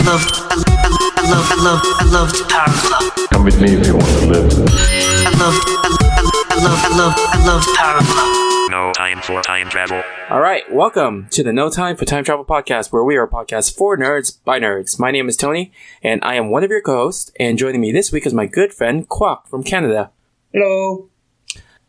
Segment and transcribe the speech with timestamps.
[0.00, 3.28] I love, I love, I love, I love, I love the power glove.
[3.30, 4.50] Come with me if you want to live.
[4.50, 8.70] I love, I love, I love, I love, I love the power glove.
[8.70, 10.02] No time for time travel.
[10.30, 13.28] All right, welcome to the No Time for Time Travel podcast, where we are a
[13.28, 14.98] podcast for nerds by nerds.
[14.98, 15.70] My name is Tony,
[16.02, 17.30] and I am one of your co-hosts.
[17.38, 20.12] And joining me this week is my good friend Quack from Canada.
[20.50, 21.10] Hello.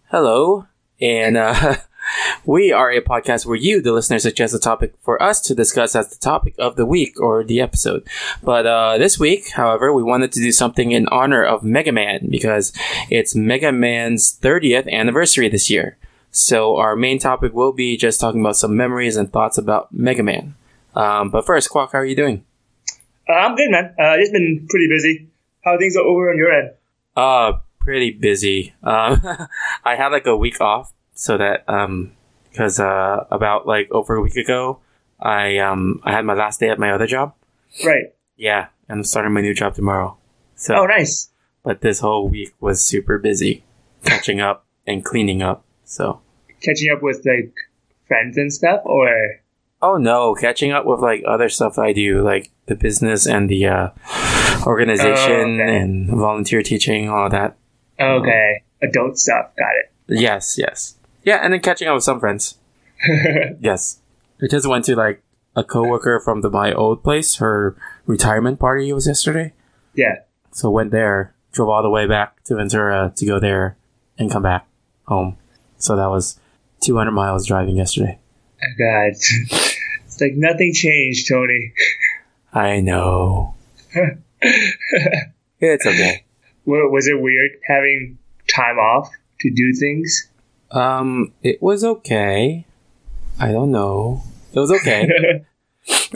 [0.09, 0.68] Hello,
[1.00, 1.75] and uh,
[2.46, 5.96] we are a podcast where you, the listener, suggest a topic for us to discuss
[5.96, 8.07] as the topic of the week or the episode.
[8.43, 12.28] But uh, this week, however, we wanted to do something in honor of Mega Man
[12.29, 12.74] because
[13.10, 15.97] it's Mega Man's 30th anniversary this year.
[16.32, 20.24] So our main topic will be just talking about some memories and thoughts about Mega
[20.24, 20.55] Man.
[20.96, 22.43] Um, but first, Quack, how are you doing?
[23.28, 23.93] Uh, I'm good, man.
[24.00, 25.28] Uh, just been pretty busy.
[25.64, 26.71] How are things over on your end?
[27.16, 28.74] Uh, pretty busy.
[28.83, 29.21] Um,
[29.83, 32.14] I had like a week off so that um,
[32.50, 34.80] because uh, about like over a week ago,
[35.20, 37.36] I um I had my last day at my other job.
[37.86, 38.06] Right.
[38.38, 40.17] Yeah, and I'm starting my new job tomorrow.
[40.55, 41.30] So, Oh, nice.
[41.63, 43.63] but this whole week was super busy,
[44.03, 45.63] catching up and cleaning up.
[45.86, 46.22] So,
[46.63, 47.53] Catching up with like
[48.08, 49.09] friends and stuff, or
[49.83, 53.67] oh no, catching up with like other stuff I do, like the business and the
[53.67, 53.89] uh,
[54.66, 55.78] organization Oh, okay.
[55.78, 57.58] and volunteer teaching, all that.
[58.00, 59.52] okay, adult stuff.
[59.56, 60.19] Got it.
[60.19, 62.58] Yes, yes, yeah, and then catching up with some friends.
[63.59, 64.00] Yes.
[64.41, 65.22] I just went to like
[65.55, 67.36] a coworker from the my old place.
[67.38, 69.53] Her retirement party was yesterday.
[69.95, 70.22] yeah.
[70.52, 73.78] So went there, drove all the way back to Ventura to go there
[74.17, 74.67] and come back
[75.08, 75.38] home.
[75.78, 76.39] So that was
[76.81, 78.19] 200 miles driving yesterday.
[78.78, 79.13] God.
[79.13, 81.73] it's like nothing changed, Tony.
[82.53, 83.56] I know.
[85.59, 86.23] It's okay.
[86.66, 88.17] Wa- Was it weird having
[88.53, 89.09] time off
[89.41, 90.28] to do things?
[90.72, 92.66] Um, it was okay.
[93.39, 94.23] I don't know.
[94.53, 95.09] It was okay.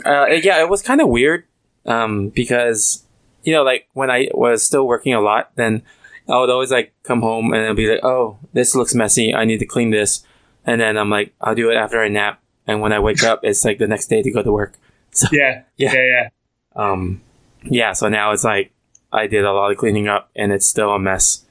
[0.04, 1.44] uh, yeah, it was kind of weird.
[1.84, 3.04] Um, because
[3.44, 5.82] you know, like when I was still working a lot, then
[6.28, 9.32] I would always like come home and I'd be like, "Oh, this looks messy.
[9.32, 10.24] I need to clean this,"
[10.64, 13.40] and then I'm like, "I'll do it after I nap." And when I wake up,
[13.44, 14.74] it's like the next day to go to work.
[15.12, 15.62] So yeah.
[15.78, 15.94] Yeah.
[15.94, 16.02] Yeah.
[16.04, 16.28] Yeah.
[16.74, 17.22] um,
[17.62, 17.92] yeah.
[17.94, 18.70] So now it's like
[19.10, 21.46] I did a lot of cleaning up, and it's still a mess.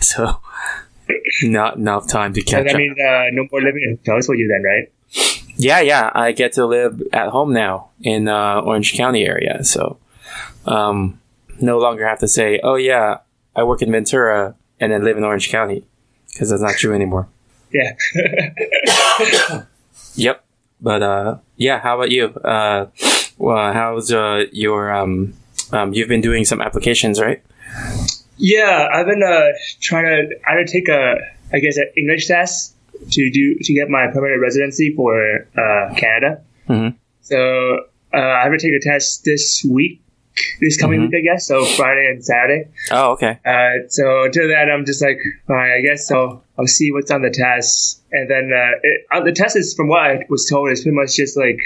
[0.00, 0.40] so
[1.42, 2.78] not enough time to catch that up.
[2.78, 4.92] means uh, no more living in hotels for you then, right?
[5.56, 6.10] Yeah, yeah.
[6.14, 9.98] I get to live at home now in uh, Orange County area, so
[10.66, 11.20] um,
[11.60, 13.18] no longer have to say, "Oh yeah,
[13.54, 15.84] I work in Ventura and then live in Orange County,"
[16.32, 17.28] because that's not true anymore.
[17.72, 17.92] Yeah.
[20.16, 20.44] Yep.
[20.80, 21.80] But uh, yeah.
[21.80, 22.26] How about you?
[22.26, 22.86] Uh,
[23.38, 25.34] well, how's uh, your um,
[25.72, 27.42] um, you've been doing some applications, right?
[28.36, 31.16] Yeah, I've been uh, trying to I had to take a,
[31.52, 32.74] I guess, an English test
[33.10, 36.42] to do to get my permanent residency for uh, Canada.
[36.68, 36.94] Mhm.
[37.20, 37.80] So
[38.12, 40.00] uh, I have to take a test this week,
[40.60, 41.10] this coming Mhm.
[41.10, 41.46] week, I guess.
[41.46, 42.68] So Friday and Saturday.
[42.90, 43.38] Oh, okay.
[43.44, 45.18] Uh, so until then, I'm just like,
[45.48, 46.42] all right, I guess so.
[46.58, 49.88] I'll see what's on the test, and then uh, it, uh, the test is, from
[49.88, 51.58] what I was told, is pretty much just like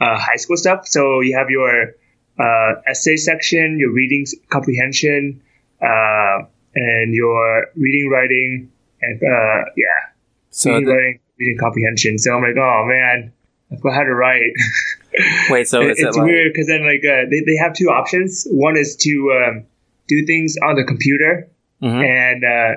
[0.00, 0.86] uh, high school stuff.
[0.86, 1.94] So you have your
[2.38, 5.40] uh, essay section, your reading comprehension,
[5.82, 8.70] uh, and your reading, writing,
[9.02, 10.12] and uh, yeah,
[10.50, 12.18] So reading, the, writing, reading comprehension.
[12.18, 13.32] So I'm like, oh man,
[13.72, 14.52] I forgot how to write.
[15.50, 17.86] wait, so It- is it like weird because then like uh, they, they have two
[17.90, 18.46] options.
[18.50, 19.64] One is to um,
[20.08, 21.48] do things on the computer,
[21.82, 22.04] Mhm.
[22.04, 22.74] and uh,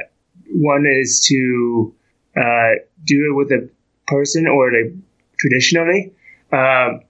[0.54, 1.94] one is to
[2.38, 2.70] uh,
[3.04, 3.70] do it with a
[4.08, 4.94] person or like
[5.40, 6.14] traditionally.
[6.52, 7.02] Um,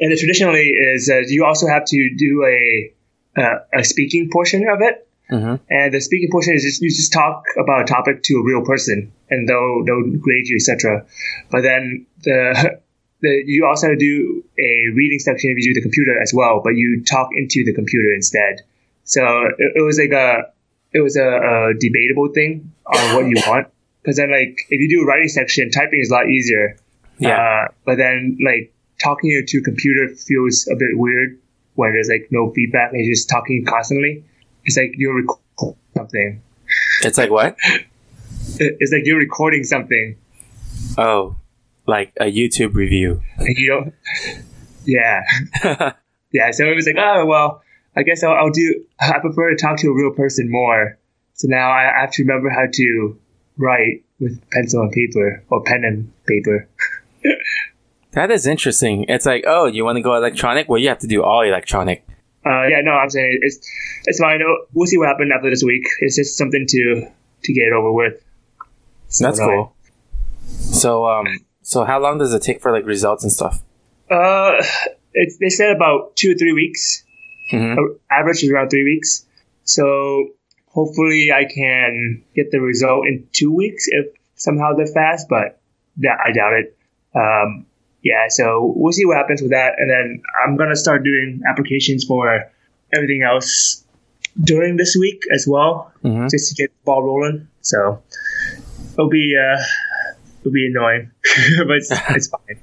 [0.00, 2.92] and the traditionally is that you also have to do a
[3.40, 5.07] uh, a speaking portion of it.
[5.30, 5.60] Mhm.
[5.68, 8.64] And the speaking portion is just you just talk about a topic to a real
[8.64, 11.06] person, and they'll they'll grade you, etc.
[11.50, 12.80] But then the
[13.20, 16.76] the you also do a reading section if you do the computer as well, but
[16.76, 18.62] you talk into the computer instead.
[19.04, 19.22] So
[19.58, 20.52] it, it was like a
[20.92, 23.68] it was a, a debatable thing on what you want.
[24.02, 26.78] Because then like if you do a writing section, typing is a lot easier.
[27.18, 27.36] Yeah.
[27.36, 31.38] Uh, but then like talking to a computer feels a bit weird
[31.74, 34.24] when there's like no feedback and you're just talking constantly.
[34.68, 36.42] It's like you're recording something.
[37.02, 37.56] it's like what?
[38.60, 40.16] It's like you're recording something
[40.98, 41.36] Oh,
[41.86, 43.22] like a YouTube review.
[43.40, 43.94] you don't.
[44.84, 45.22] Yeah,
[46.32, 46.50] yeah.
[46.50, 47.62] So it was like, oh well,
[47.96, 48.84] I guess I'll, I'll do.
[49.00, 50.98] I prefer to talk to a real person more.
[51.32, 53.18] So now I have to remember how to
[53.56, 56.68] write with pencil and paper or pen and paper.
[58.12, 59.04] That is interesting.
[59.06, 60.66] It's like, oh, you want to go electronic?
[60.68, 62.04] Well, you have to do all electronic.
[62.46, 63.58] Uh, yeah, no, I'm saying it's
[64.04, 64.40] it's fine.
[64.72, 65.84] We'll see what happens after this week.
[66.00, 67.06] It's just something to
[67.44, 68.22] to get it over with.
[69.08, 69.74] So, That's no, cool.
[70.46, 71.26] So, um,
[71.62, 73.62] so how long does it take for like results and stuff?
[74.10, 74.62] Uh,
[75.12, 77.04] it's they said about two or three weeks.
[77.50, 79.26] hmm Uh, Average is around three weeks.
[79.64, 80.30] So
[80.68, 84.06] hopefully I can get the result in two weeks if
[84.36, 85.60] somehow they're fast, but
[85.98, 86.76] that I doubt it.
[87.14, 87.66] Um,
[88.02, 92.04] yeah, so we'll see what happens with that, and then I'm gonna start doing applications
[92.04, 92.50] for
[92.94, 93.84] everything else
[94.42, 97.48] during this week as well, hmm just to get the ball rolling.
[97.60, 98.02] So
[98.94, 99.60] it'll be uh,
[100.40, 101.10] it'll be annoying,
[101.66, 102.60] but it's, it's fine.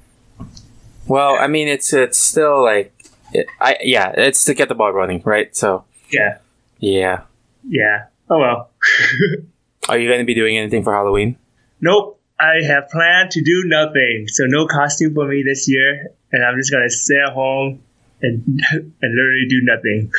[1.06, 2.92] Well, I mean, it's it's still like,
[3.32, 5.54] it, I yeah, it's to get the ball running, right?
[5.54, 6.38] So Yeah,
[6.78, 7.22] yeah.
[7.68, 8.06] yeah.
[8.28, 8.70] Oh well.
[9.88, 11.36] Are you going to be doing anything for Halloween?
[11.80, 12.20] Nope.
[12.38, 14.26] I have planned to do nothing.
[14.28, 17.82] So no costume for me this year, and I'm just gonna stay at home
[18.22, 18.42] and
[18.72, 20.12] and literally do nothing.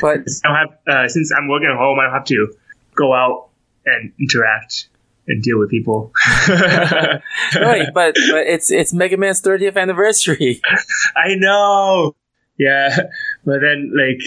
[0.00, 1.98] But I don't have uh, since I'm working at home.
[1.98, 2.54] I don't have to
[2.94, 3.48] go out
[3.86, 4.88] and interact
[5.26, 6.12] and deal with people.
[6.48, 10.60] right, but but it's it's Mega Man's 30th anniversary.
[11.16, 12.14] I know.
[12.58, 12.96] Yeah,
[13.44, 14.22] but then like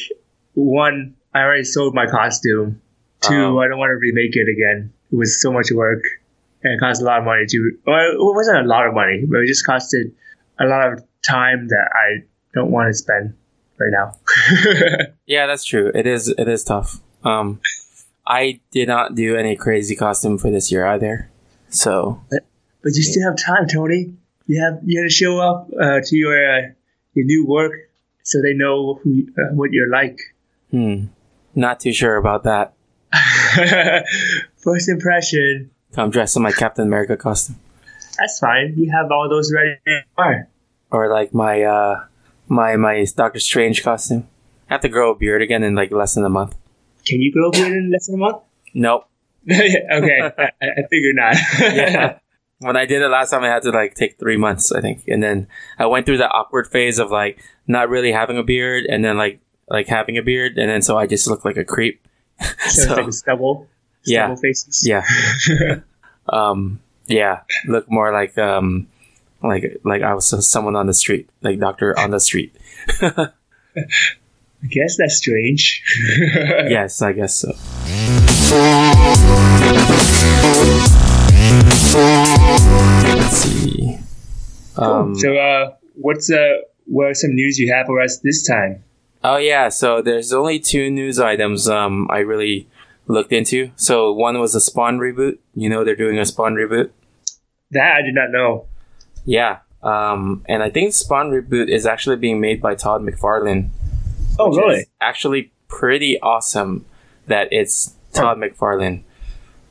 [0.54, 2.82] one, I already sold my costume.
[3.22, 3.60] Two, Oh.
[3.60, 4.94] I don't want to remake it again.
[5.12, 6.04] It was so much work
[6.64, 7.78] and it cost a lot of money to.
[7.86, 10.12] Well, it wasn't a lot of money, but it just costed
[10.60, 12.24] a lot of time that I
[12.54, 13.36] don't want to spend
[13.80, 14.18] right now.
[15.26, 15.92] Yeah, that's true.
[15.94, 17.02] It is it is tough.
[17.24, 17.60] Um,
[18.26, 21.30] I did not do any crazy costume for this year either.
[21.70, 22.42] So but
[22.96, 24.14] you still have time, Tony.
[24.46, 26.62] You have you have to show up uh, to your uh,
[27.14, 27.74] your new work
[28.24, 30.18] so they know who uh, what you're like.
[30.72, 31.08] hmm,
[31.54, 32.74] not too sure about that.
[34.58, 35.72] First impression.
[35.98, 37.60] I'm dressed in my Captain America costume,
[38.18, 38.74] That's fine.
[38.78, 39.76] You have all those ready.
[40.92, 42.06] Or like my uh
[42.48, 44.28] my my Doctor Strange costume.
[44.70, 46.56] I have to grow a beard again in like less than a month.
[47.06, 48.44] Can you grow a beard in less than a month?
[48.74, 49.10] Nope.
[49.52, 51.36] okay, I, I figured not.
[51.60, 52.20] yeah.
[52.60, 55.04] When I did it last time, I had to like take three months, I think,
[55.08, 55.48] and then
[55.78, 59.16] I went through that awkward phase of like not really having a beard, and then
[59.16, 59.40] like
[59.70, 62.02] like having a beard, and then so I just looked like a creep.
[62.42, 63.68] so it's like a stubble.
[64.08, 64.36] Yeah.
[64.36, 64.88] Faces.
[64.88, 65.06] yeah,
[66.30, 68.88] um, yeah, look more like um
[69.44, 72.56] like like I was someone on the street, like doctor on the street.
[73.02, 75.84] I guess that's strange.
[76.68, 77.50] yes, I guess so.
[83.16, 84.00] Let's see.
[84.78, 88.84] Um, so, uh, what's uh, what are some news you have for us this time?
[89.24, 92.68] Oh yeah, so there's only two news items um I really
[93.08, 93.72] looked into.
[93.76, 95.38] So one was a Spawn reboot.
[95.56, 96.92] You know they're doing a Spawn reboot.
[97.72, 98.66] That I did not know.
[99.26, 99.60] Yeah.
[99.84, 103.70] Um and I think Spawn reboot is actually being made by Todd McFarlane.
[104.40, 104.86] Oh, really?
[105.02, 106.86] actually pretty awesome
[107.28, 109.04] that it's Todd McFarlane.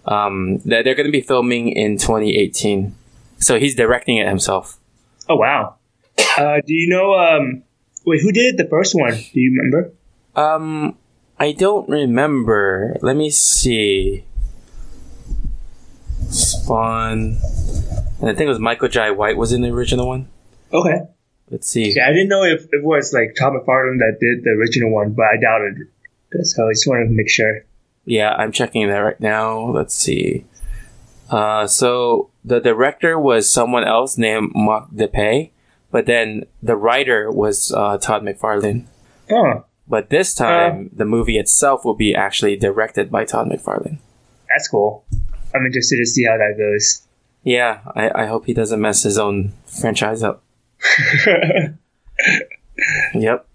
[0.07, 2.95] Um that they're going to be filming in 2018.
[3.39, 4.79] So he's directing it himself.
[5.29, 5.77] Oh, wow.
[6.39, 7.15] Uh, do you know?
[7.15, 7.63] Um,
[8.05, 9.15] wait, who did the first one?
[9.15, 9.93] Do you remember?
[10.35, 10.97] Um,
[11.39, 12.97] I don't remember.
[13.03, 14.25] Let me see.
[16.31, 17.39] Spawn.
[18.21, 20.29] And I think it was Michael Jai White was in the original one.
[20.73, 21.03] Okay.
[21.51, 21.93] Let's see.
[21.95, 25.13] Yeah, I didn't know if it was like Todd McFarlane that did the original one,
[25.13, 25.89] but I doubted.
[26.33, 26.45] it.
[26.47, 27.65] So I just wanted to make sure.
[28.05, 29.59] Yeah, I'm checking that right now.
[29.71, 30.45] Let's see.
[31.31, 35.51] Uh, so the director was someone else named Mark Dippé,
[35.91, 38.87] but then the writer was uh, Todd McFarlane.
[39.31, 43.99] Oh, But this time, the movie itself will be actually directed by Todd McFarlane.
[44.49, 45.05] that's cool.
[45.55, 47.03] I'm interested to see how that goes.
[47.45, 50.43] Yeah, I, I hope he doesn't mess his own franchise up.
[53.15, 53.47] Yep.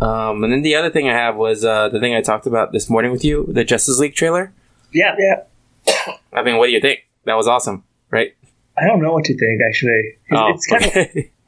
[0.00, 2.72] Um, and then the other thing I have was uh, the thing I talked about
[2.72, 4.52] this morning with you, the Justice League trailer.
[4.92, 6.14] yeah, yeah.
[6.32, 7.00] I mean, what do you think?
[7.24, 8.34] That was awesome, right?
[8.76, 10.16] I don't know what to think actually.
[10.28, 10.90] It's, Oh, it's kind of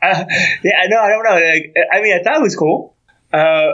[0.03, 0.25] uh,
[0.63, 0.73] yeah.
[0.83, 1.01] I know.
[1.01, 1.35] I don't know.
[1.35, 2.95] Like, I mean, I thought it was cool,
[3.33, 3.73] uh,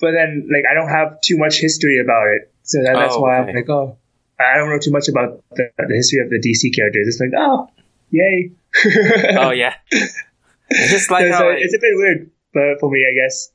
[0.00, 3.20] but then like I don't have too much history about it, so that, that's Oh,
[3.20, 3.50] why okay.
[3.50, 3.96] I'm like, oh,
[4.38, 7.06] I don't know too much about the, the history of the DC characters.
[7.08, 7.68] It's like, oh,
[8.10, 8.52] yay.
[9.38, 9.74] oh yeah.
[10.70, 13.50] It's just like so, so like, it's a bit weird, but for me, I guess.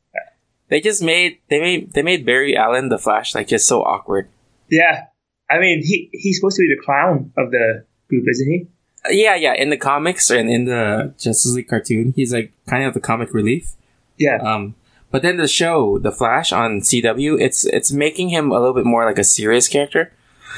[0.69, 4.29] they just made they made they made Barry Allen the Flash like just so awkward.
[4.69, 5.05] Yeah,
[5.49, 8.67] I mean, he he's supposed to be the clown of the group, isn't he?
[9.05, 9.53] Uh, Yeah, yeah.
[9.53, 13.33] In the comics and in the Justice League cartoon, he's like kind of the comic
[13.33, 13.73] relief.
[14.17, 14.37] Yeah.
[14.37, 14.75] Um,
[15.15, 18.83] but then the show, The Flash on CW, it's it's making him a little bit
[18.83, 20.11] more like a serious character.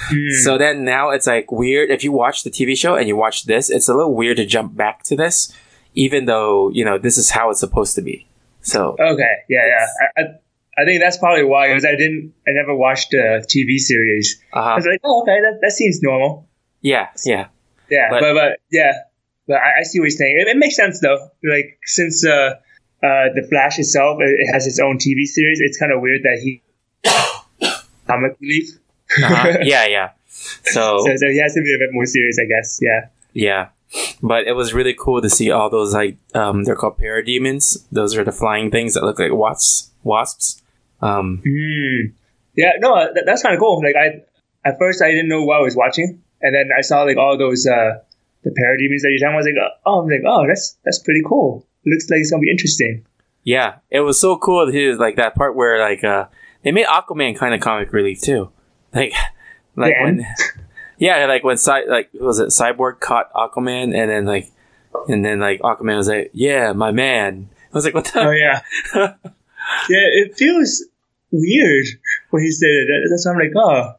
[0.09, 0.31] Hmm.
[0.43, 1.91] So then now it's like weird.
[1.91, 4.47] If you watch the TV show and you watch this, it's a little weird to
[4.47, 5.53] jump back to this,
[5.93, 8.25] even though you know this is how it's supposed to be.
[8.61, 9.85] So Okay, yeah, yeah.
[10.17, 10.23] I, I,
[10.81, 14.41] I think that's probably why, because I didn't, I never watched a TV series.
[14.53, 16.49] I uh, was like, oh, okay, that, that seems normal.
[16.81, 17.47] yeah, yeah,
[17.91, 18.93] Yeah, But- but but, yeah,
[19.47, 20.35] but I, I see what you're saying.
[20.41, 21.29] It, it makes sense though.
[21.43, 22.55] Like since uh,
[23.03, 25.59] uh, the Flash itself, it, has its own TV series.
[25.61, 26.61] It's kind of weird that he
[28.07, 28.77] comic relief.
[29.23, 29.59] Uh-huh.
[29.63, 30.09] yeah, yeah.
[30.27, 32.79] So, So, so he has to be a bit more serious, I guess.
[32.81, 33.07] Yeah.
[33.33, 33.69] yeah.
[34.21, 37.85] But it was really cool to see all those like um they're called parademons.
[37.91, 40.61] Those are the flying things that look like wasps wasps.
[41.01, 42.13] Um Mm.
[42.57, 43.81] Yeah, no, uh, that, that's kind of cool.
[43.81, 44.23] Like I,
[44.67, 47.37] at first I didn't know what I was watching, and then I saw like all
[47.37, 47.99] those uh,
[48.43, 49.27] the parademons that you're talking.
[49.27, 49.33] about.
[49.33, 51.66] I was like, oh, I'm like, oh, that's that's pretty cool.
[51.87, 53.05] Looks like it's gonna be interesting.
[53.43, 56.25] yeah, it was so cool to hear like that part where like uh
[56.63, 58.51] they made Aquaman kind of comic relief too.
[58.93, 59.13] Like
[59.75, 60.25] like when
[60.99, 64.51] Yeah, like when Cy- like was it Cyborg caught Aquaman and then like
[65.07, 68.31] and then like Aquaman was like, "Yeah, my man." I was like, "What the?" Oh
[68.31, 68.61] yeah,
[68.95, 70.07] yeah.
[70.21, 70.83] It feels
[71.31, 71.85] weird
[72.31, 72.87] when he said it.
[73.09, 73.93] That's why I'm like, oh,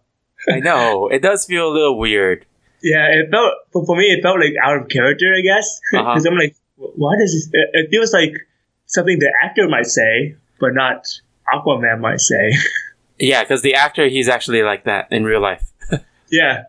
[0.53, 2.47] I know it does feel a little weird.
[2.83, 3.07] yeah.
[3.13, 6.03] It felt for, me, it felt like out of character, I guess, Uh-huh.
[6.15, 7.49] because I'm like, why does?
[7.53, 8.33] It, it feels like
[8.87, 11.07] something the actor might say, but not
[11.53, 12.53] Aquaman might say.
[13.21, 15.73] Yeah, because the actor he's actually like that in real life.
[16.31, 16.67] yeah.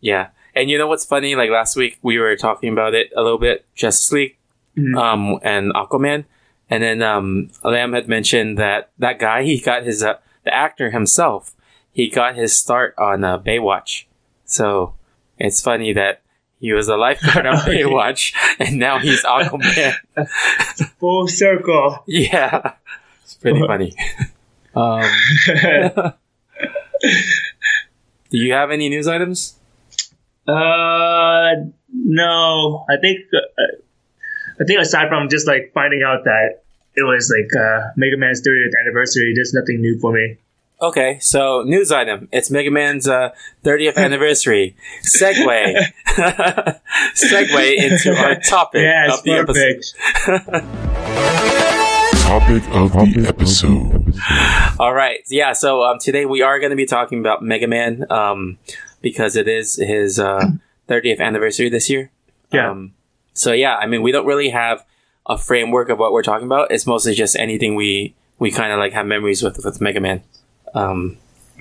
[0.00, 1.36] Yeah, and you know what's funny?
[1.36, 4.36] Like last week we were talking about it a little bit, Justice League,
[4.76, 4.98] Mhm.
[4.98, 6.24] um, and Aquaman,
[6.68, 10.90] and then um, Lamb had mentioned that that guy he got his uh, the actor
[10.90, 11.54] himself
[11.92, 14.06] he got his start on uh, Baywatch,
[14.44, 14.94] so
[15.38, 16.20] it's funny that
[16.64, 17.56] he was a lifeguard on.
[17.68, 19.96] Baywatch, and now he's Aquaman.
[20.98, 22.02] Full circle.
[22.06, 22.72] yeah,
[23.22, 23.94] it's pretty funny.
[24.76, 25.04] Um,
[28.28, 29.54] do you have any news items?
[30.48, 32.84] Uh, no.
[32.90, 33.76] I think uh,
[34.60, 36.62] I think aside from just like finding out that
[36.96, 40.38] it was like uh, Mega Man's 30th anniversary, there's nothing new for me.
[40.84, 42.28] Okay, so news item.
[42.30, 43.30] It's Mega Man's uh,
[43.64, 44.76] 30th anniversary.
[45.02, 45.76] Segue.
[47.14, 49.82] Segue into our topic Yeah, of the episode.
[52.20, 54.14] Topic of the episode.
[54.78, 55.20] All right.
[55.30, 58.58] Yeah, so um, today we are going to be talking about Mega Man um,
[59.00, 60.50] because it is his uh,
[60.90, 62.10] 30th anniversary this year.
[62.52, 62.70] Yeah.
[62.70, 62.92] Um,
[63.32, 64.84] so, yeah, I mean, we don't really have
[65.24, 66.70] a framework of what we're talking about.
[66.70, 70.22] It's mostly just anything we, we kind of like have memories with with Mega Man.
[70.74, 71.16] Um,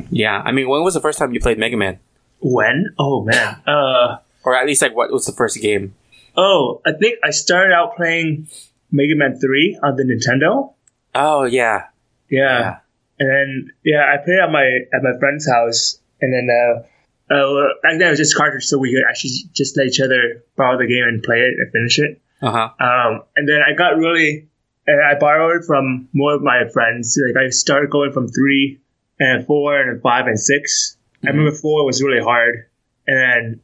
[0.10, 2.00] yeah, I mean, when was the first time you played Mega Man?
[2.40, 2.94] When?
[3.00, 3.62] Oh man.
[3.66, 5.96] Uh Or at least, like, what was the first game?
[6.36, 8.48] oh, I think I started out playing
[8.92, 10.74] Mega Man 3 on the Nintendo.
[11.14, 11.86] Oh, yeah.
[12.28, 12.60] Yeah.
[12.60, 12.78] Yeah.
[13.20, 17.68] And then yeah, I played at my at my friend's house, and then uh, uh
[17.84, 20.78] back then it was just cartridge, so we could actually just let each other borrow
[20.80, 22.20] the game and play it and finish it.
[22.42, 22.70] Uh huh.
[22.84, 24.50] Um, and then I got really,
[24.88, 27.18] and I borrowed from more of my friends.
[27.24, 28.82] Like I started going from three
[29.24, 32.66] and four and five and 6 I remember four was really hard,
[33.08, 33.62] and then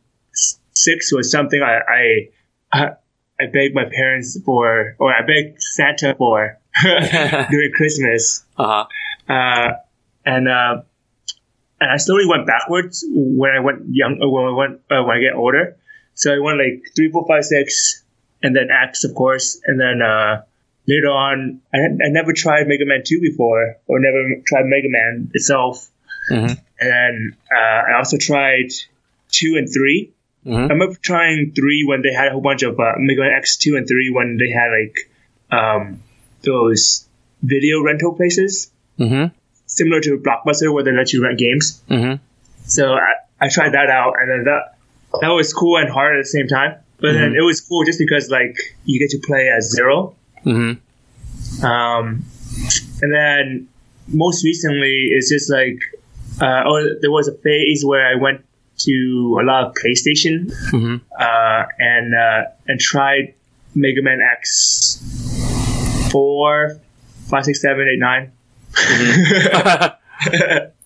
[0.74, 2.30] six was something I
[2.72, 2.89] I
[3.42, 8.46] I, begged my parents for, or I begged Santa for during Christmas.
[8.58, 8.86] Uh
[9.28, 9.34] huh.
[9.34, 9.72] Uh,
[10.25, 10.82] and uh,
[11.82, 15.18] and I slowly went backwards when I went young, uh, when I went uh, when
[15.18, 15.78] I get older.
[16.13, 18.04] So I went like three, four, five, six,
[18.42, 20.44] and then X, of course, and then uh,
[20.93, 25.31] later on, I, I never tried Mega Man two before, or never tried Mega Man
[25.34, 25.89] itself.
[26.31, 26.58] Mhm.
[26.81, 28.69] And then uh, I also tried
[29.31, 30.12] two and 3
[30.46, 30.55] Mhm.
[30.55, 33.58] I remember trying three when they had a whole bunch of uh, Mega Man X
[33.58, 34.98] two and three when they had like
[35.51, 36.00] um,
[36.43, 37.08] those
[37.43, 39.31] video rental places Mm
[39.65, 41.81] similar to Blockbuster where they let you rent games.
[41.88, 41.93] hmm.
[41.93, 42.19] Mm
[42.65, 43.12] So I,
[43.46, 44.62] I tried that out, and then that
[45.22, 46.72] that was cool and hard at the same time.
[47.01, 48.55] But then it was cool just because like
[48.86, 50.15] you get to play as Zero.
[50.43, 50.50] Hmm.
[50.50, 51.65] Mm hmm.
[51.65, 52.25] Um,
[53.01, 53.67] and then
[54.08, 55.79] most recently, it's just like
[56.41, 58.46] uh, oh, there was a phase where I went
[58.79, 60.96] to a lot of PlayStation Mm-hmm.
[61.19, 63.34] uh, and uh, and tried
[63.75, 65.03] Mega Man X
[66.12, 66.79] four,
[67.29, 68.31] five, six, seven, eight, nine.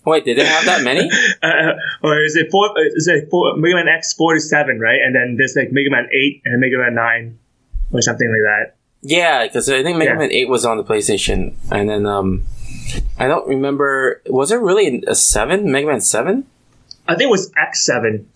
[0.06, 1.10] Wait, did they have that many?
[1.44, 2.74] uh, or is it four?
[2.96, 3.56] Is it four?
[3.58, 5.00] Mega Man X four to seven, right?
[5.04, 7.40] And then there's like Mega Man eight and Mega Man nine,
[7.92, 8.76] or something like that.
[9.06, 10.18] Yeah, because I think Mega Yeah.
[10.18, 12.44] Man Eight was on the PlayStation, and then um,
[13.20, 14.22] I don't remember.
[14.28, 15.72] Was there really a seven?
[15.72, 16.46] Mega Man Seven?
[17.08, 18.30] I think it was X seven.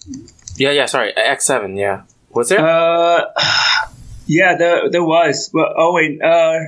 [0.57, 0.85] Yeah, yeah.
[0.85, 1.77] Sorry, X Seven.
[1.77, 2.59] Yeah, was there?
[2.59, 3.23] Uh,
[4.27, 5.49] yeah, there there was.
[5.53, 6.59] But oh wait, uh,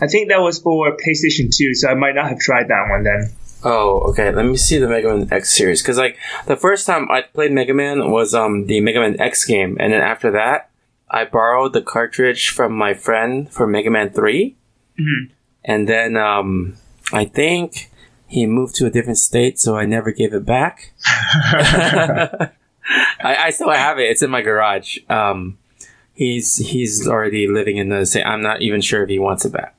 [0.00, 3.04] I think that was for PlayStation two, so I might not have tried that one
[3.04, 3.30] then.
[3.64, 4.30] oh, okay.
[4.32, 7.52] Let me see the Mega Man X series because like the first time I played
[7.52, 10.67] Mega Man was um the Mega Man X game, and then after that,
[11.10, 14.56] I borrowed the cartridge from my friend for Mega Man 3
[14.98, 15.30] Mhm.
[15.64, 16.74] and then um
[17.12, 17.90] I think
[18.26, 20.92] he moved to a different state, so I never gave it back.
[22.04, 22.50] I,
[23.20, 24.10] I still have it.
[24.10, 24.98] It's in my garage.
[25.08, 25.58] Um,
[26.12, 28.26] he's he's already living in the same.
[28.26, 29.74] I'm not even sure if he wants it back.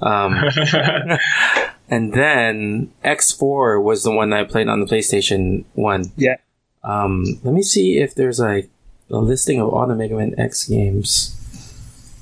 [0.00, 0.34] Um,
[1.88, 6.12] and then X4 was the one that I played on the PlayStation One.
[6.16, 6.36] Yeah.
[6.84, 8.70] Um, let me see if there's like
[9.10, 11.34] a listing of all the Mega Man X games.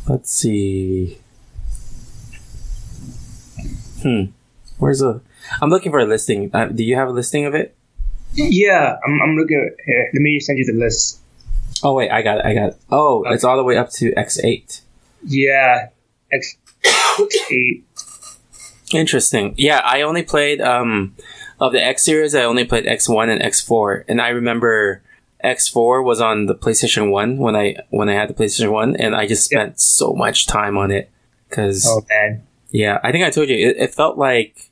[0.08, 1.18] Let's see.
[4.02, 4.24] Hmm.
[4.78, 5.20] Where's the?
[5.60, 6.50] I'm looking for a listing.
[6.52, 7.74] Uh, do you have a listing of it?
[8.34, 10.10] Yeah, I'm, I'm looking at here.
[10.12, 11.20] Let me send you the list.
[11.82, 12.44] Oh wait, I got it.
[12.44, 12.76] I got it.
[12.90, 14.80] Oh, it's all the way up to X8.
[15.24, 15.88] Yeah,
[16.32, 16.56] X
[17.50, 17.84] eight.
[18.92, 19.54] Interesting.
[19.56, 21.14] Yeah, I only played um
[21.58, 22.34] of the X series.
[22.34, 25.02] I only played X1 and X4, and I remember
[25.46, 29.14] X4 was on the PlayStation One when I when I had the PlayStation One, and
[29.14, 31.10] I just spent so much time on it
[31.48, 34.70] because Oh man, yeah, I think I told you it, it felt like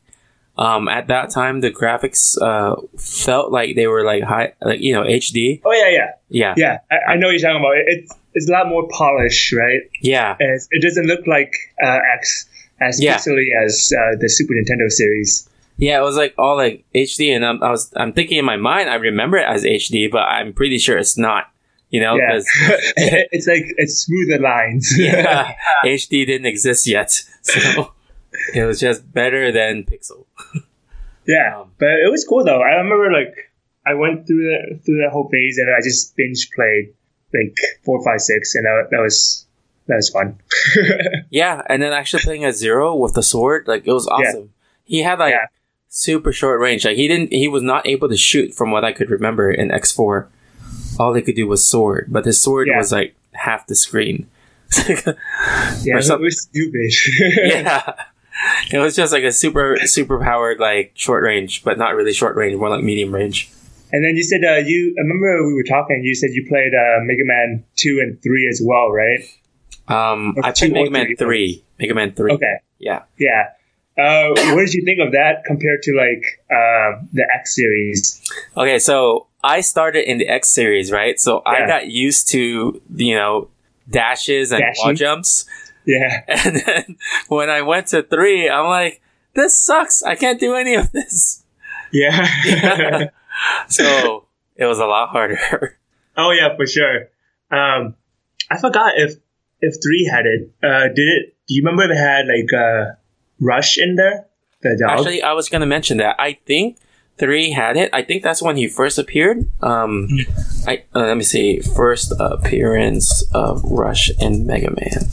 [0.57, 4.93] um at that time the graphics uh felt like they were like high like you
[4.95, 5.61] know HD.
[5.65, 6.79] oh yeah, yeah, Yeah, yeah.
[6.91, 7.75] I, I know what you're talking about.
[7.87, 9.83] It's it's a lot more polished, right?
[10.01, 11.53] yeah, it's- it doesn't look like
[11.85, 12.47] uh, X
[12.81, 13.15] as Yeah.
[13.17, 15.49] pixely as uh, the Super Nintendo series.
[15.77, 15.99] Yeah.
[15.99, 18.91] It was like all like HD, and I'm, I was I'm thinking in my mind
[18.91, 21.51] I remember it as HD, but I'm pretty sure it's not.
[21.91, 22.41] You know, Yeah,
[22.97, 24.93] it's like it's smoother lines.
[24.99, 25.55] yeah,
[25.85, 27.13] HD didn't exist yet,
[27.43, 27.93] so
[28.53, 30.25] it was just better than Pixel.
[31.27, 32.61] Yeah, Um, but it was cool though.
[32.63, 33.53] I remember like
[33.87, 36.95] I went through the through that whole phase and I just binge played
[37.33, 39.47] like four, five, six, and that, that was
[39.87, 40.39] that was fun.
[41.31, 44.53] Yeah, and then actually playing a zero with the sword, like it was awesome.
[44.85, 45.47] He had like Yeah.
[45.97, 46.85] Super short range.
[46.85, 49.71] Like he didn't, he was not able to shoot from what I could remember in
[49.71, 50.29] X four.
[50.99, 52.79] All he could do was sword, but his sword Yeah.
[52.79, 54.27] was like half the screen.
[54.89, 54.95] yeah,
[55.95, 56.91] Or it was stupid.
[57.21, 57.93] yeah,
[58.73, 62.37] it was just like a super super powered like short range, but not really short
[62.37, 63.51] range, more like medium range.
[63.93, 66.03] and then you said uh, you I remember we were talking.
[66.03, 69.21] You said you played uh, Mega Man two and three as well, right?
[69.87, 71.17] Um, Or I played Mega Man three.
[71.17, 71.65] three.
[71.79, 72.33] Mega Man three.
[72.33, 73.03] Okay, Yeah.
[73.19, 73.51] yeah.
[73.97, 78.21] Uh, what did you think of that compared to like uh, the X series?
[78.57, 81.19] Okay, so I started in the X series, right?
[81.21, 83.49] So I got used to you know
[83.89, 85.47] dashes and wall jumps.
[85.87, 86.97] Yeah, And then
[87.29, 89.01] when I went to three, I'm like,
[89.35, 90.03] this sucks.
[90.03, 91.45] I can't do any of this.
[91.93, 93.09] yeah.
[93.69, 95.79] So it was a lot harder.
[96.17, 97.09] Oh yeah, for sure.
[97.51, 97.97] Um,
[98.51, 99.15] I forgot if
[99.61, 100.51] if three had it.
[100.63, 101.35] Uh, did it?
[101.49, 102.93] Do you remember if it had like uh,
[103.45, 104.27] Rush in there?
[104.63, 104.99] The dog.
[104.99, 106.17] Actually, I was going to mention that.
[106.19, 106.79] I think
[107.19, 107.91] three had it.
[107.93, 109.51] I think that's when he first appeared.
[109.63, 110.09] Um,
[110.67, 111.61] I uh, let me see.
[111.61, 115.05] First appearance of Rush in Mega Man.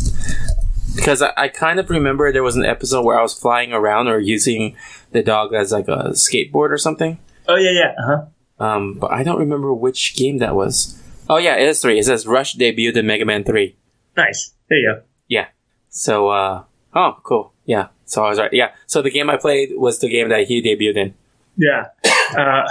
[0.96, 4.08] Because I, I kind of remember there was an episode where I was flying around
[4.08, 4.76] or using
[5.12, 7.20] the dog as like a skateboard or something.
[7.48, 7.94] oh yeah, yeah.
[7.98, 8.26] Uh huh.
[8.66, 11.02] Um, but I don't remember which game that was.
[11.30, 11.98] Oh yeah, it is three.
[12.00, 13.76] It says Rush debuted in Mega Man three.
[14.18, 14.54] Nice.
[14.70, 15.02] There you go.
[15.28, 15.48] Yeah.
[15.90, 16.64] So uh
[16.94, 17.54] oh cool.
[17.66, 17.88] Yeah.
[18.12, 18.52] So I was right.
[18.52, 18.70] Yeah.
[18.88, 21.14] So the game I played was the game that he debuted in.
[21.58, 21.82] Yeah.
[22.32, 22.64] Uh,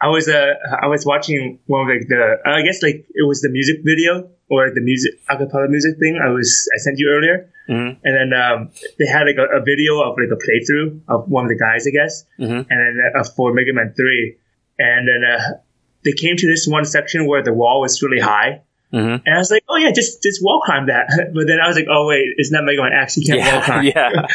[0.00, 3.40] I was uh, I was watching one of like the I guess like it was
[3.42, 6.14] the music video or the music acapella music thing.
[6.24, 7.90] I was I sent you earlier, Mhm.
[8.06, 11.44] and then um, they had like a, a video of like a playthrough of one
[11.44, 12.66] of the guys, I guess, Mhm.
[12.70, 14.36] and then uh, for Mega Man Three,
[14.78, 15.42] and then uh,
[16.04, 18.62] they came to this one section where the wall was really high.
[18.94, 19.22] Mhm.
[19.26, 21.06] And I was like, oh yeah, just just wall climb that.
[21.34, 23.16] But then I was like, oh wait, it's not Mega Man X.
[23.18, 23.64] You can't wall Yeah.
[23.66, 23.84] climb.
[23.84, 24.26] yeah.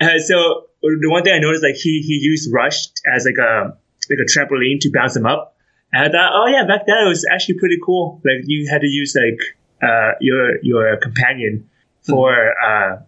[0.00, 3.76] Uh, so the one thing I noticed, like he he used Rush as like a
[4.10, 5.56] like a trampoline to bounce him up,
[5.92, 8.20] and I thought, oh yeah, back then it was actually pretty cool.
[8.24, 9.40] Like you had to use like
[9.82, 11.68] uh, your your companion
[12.02, 12.98] for uh,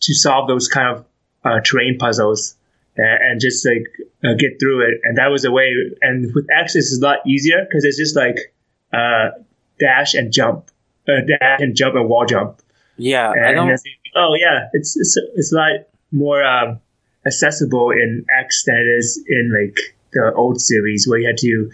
[0.00, 1.04] to solve those kind of
[1.44, 2.56] uh, terrain puzzles
[2.96, 3.84] and, and just like
[4.24, 5.00] uh, get through it.
[5.04, 5.74] And that was the way.
[6.00, 8.54] And with X, it's a lot easier because it's just like
[8.92, 9.30] uh,
[9.78, 10.70] dash and jump,
[11.08, 12.60] uh, dash and jump and wall jump.
[12.96, 13.30] Yeah.
[13.30, 13.68] I don't
[14.14, 15.70] oh yeah, it's it's it's a lot
[16.12, 16.80] more um,
[17.26, 19.78] accessible in X than it is in like
[20.12, 21.70] the old series where you had to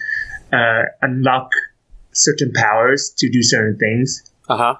[0.52, 1.50] uh, unlock
[2.12, 4.22] certain powers to do certain things.
[4.48, 4.76] uh-huh.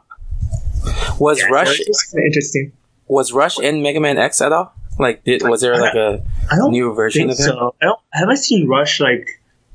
[1.19, 1.81] Was Yeah, Rush
[2.17, 2.73] interesting.
[3.09, 4.73] was Rush in Mega Man X at all?
[4.99, 7.45] Like did was there like a I new version of him?
[7.47, 7.75] so.
[7.83, 9.29] I don't I haven't seen Rush like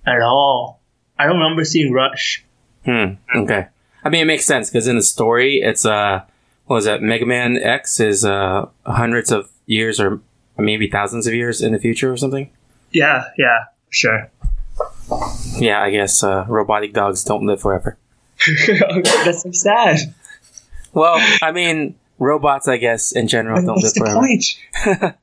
[0.06, 0.82] at all.
[1.20, 2.44] I don't remember seeing Rush.
[2.86, 3.14] Hmm.
[3.36, 3.68] Okay.
[4.04, 6.24] I mean, it makes sense because in the story, it's uh,
[6.66, 7.02] what was that?
[7.02, 10.22] Mega Man X is uh hundreds of years or
[10.58, 12.50] maybe thousands of years in the future or something.
[12.92, 14.30] Yeah, yeah, sure.
[15.58, 17.96] Yeah, I guess uh, robotic dogs don't live forever.
[18.66, 20.00] That's so sad.
[20.94, 24.20] Well, I mean, robots, I guess, in general, don't live forever.
[24.20, 24.46] point?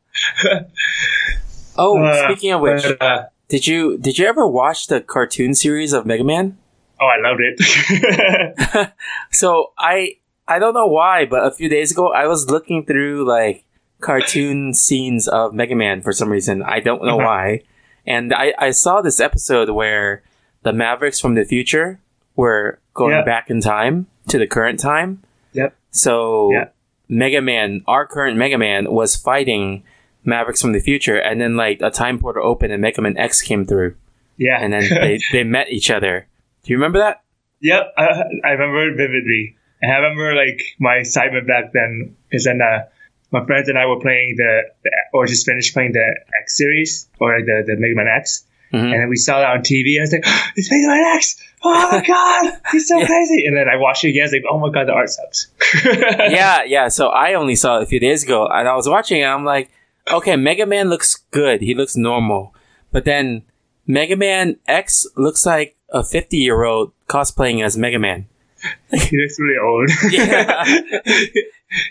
[1.77, 5.55] Oh, Uh, speaking of which, but, uh, did you did you ever watch the cartoon
[5.55, 6.59] series of Mega Man?
[7.01, 8.93] Oh, I loved it.
[9.33, 13.25] So I I don't know why, but a few days ago I was looking through
[13.27, 13.65] like
[14.01, 16.63] cartoon scenes of Mega Man for some reason.
[16.63, 17.27] I don't know Uh-huh.
[17.27, 17.61] why.
[18.07, 20.23] And I, I saw this episode where
[20.63, 22.01] the Mavericks from the future
[22.37, 23.25] were going Yeah.
[23.25, 25.23] back in time to the current time.
[25.53, 25.75] yep.
[25.91, 26.69] So Yeah.
[27.09, 29.83] Mega Man, our current Mega Man, was fighting
[30.25, 33.43] Mavericks from the future, and then like a time portal opened and Mega Man X
[33.43, 33.95] came through,
[34.37, 34.59] Yeah.
[34.61, 36.27] and then they, they met each other.
[36.63, 37.23] Do you remember that?
[37.63, 38.05] Yep, I,
[38.45, 39.57] I remember it vividly.
[39.83, 42.85] And I remember like my excitement back then is then uh,
[43.33, 46.07] my friends and I were playing the, the or just finished playing the
[46.43, 48.93] X series or the the Mega Man X, Mhm.
[48.93, 49.99] and then we saw that on TV.
[49.99, 50.25] I was like,
[50.57, 51.37] "It's Mega Man X!
[51.63, 53.07] Oh my god, he's so Yeah.
[53.07, 54.23] crazy!" And then I watched it again.
[54.23, 55.49] I was like, "Oh my god, the art sucks."
[55.85, 56.89] yeah, yeah.
[56.89, 59.25] So I only saw it a few days ago, and I was watching it.
[59.25, 59.71] I'm like,
[60.11, 61.61] okay, Mega Man looks good.
[61.61, 62.55] He looks normal,
[62.93, 63.43] but then
[63.87, 68.27] Mega Man X looks like a 50 year old cosplaying as Mega Man.
[68.93, 69.91] he looks really old.
[70.13, 70.65] Yeah.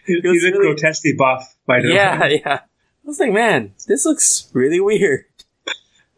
[0.06, 1.56] He, he looks looks really- grotesquely buff.
[1.66, 2.32] By the Yeah, way.
[2.32, 2.40] yeah.
[2.46, 2.60] yeah.
[2.60, 5.26] I was like, man, this looks really weird.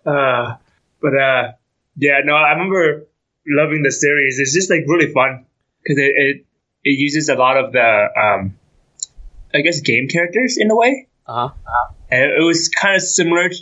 [0.05, 0.55] Uh,
[1.01, 1.51] but uh,
[1.95, 3.05] yeah, no, I remember
[3.47, 4.39] loving the series.
[4.39, 5.45] It's just like really fun
[5.83, 6.45] because it, it
[6.83, 8.57] it uses a lot of the um,
[9.53, 11.87] I guess game characters in a way, Uh huh.
[12.09, 13.55] and it was kind of similar, to,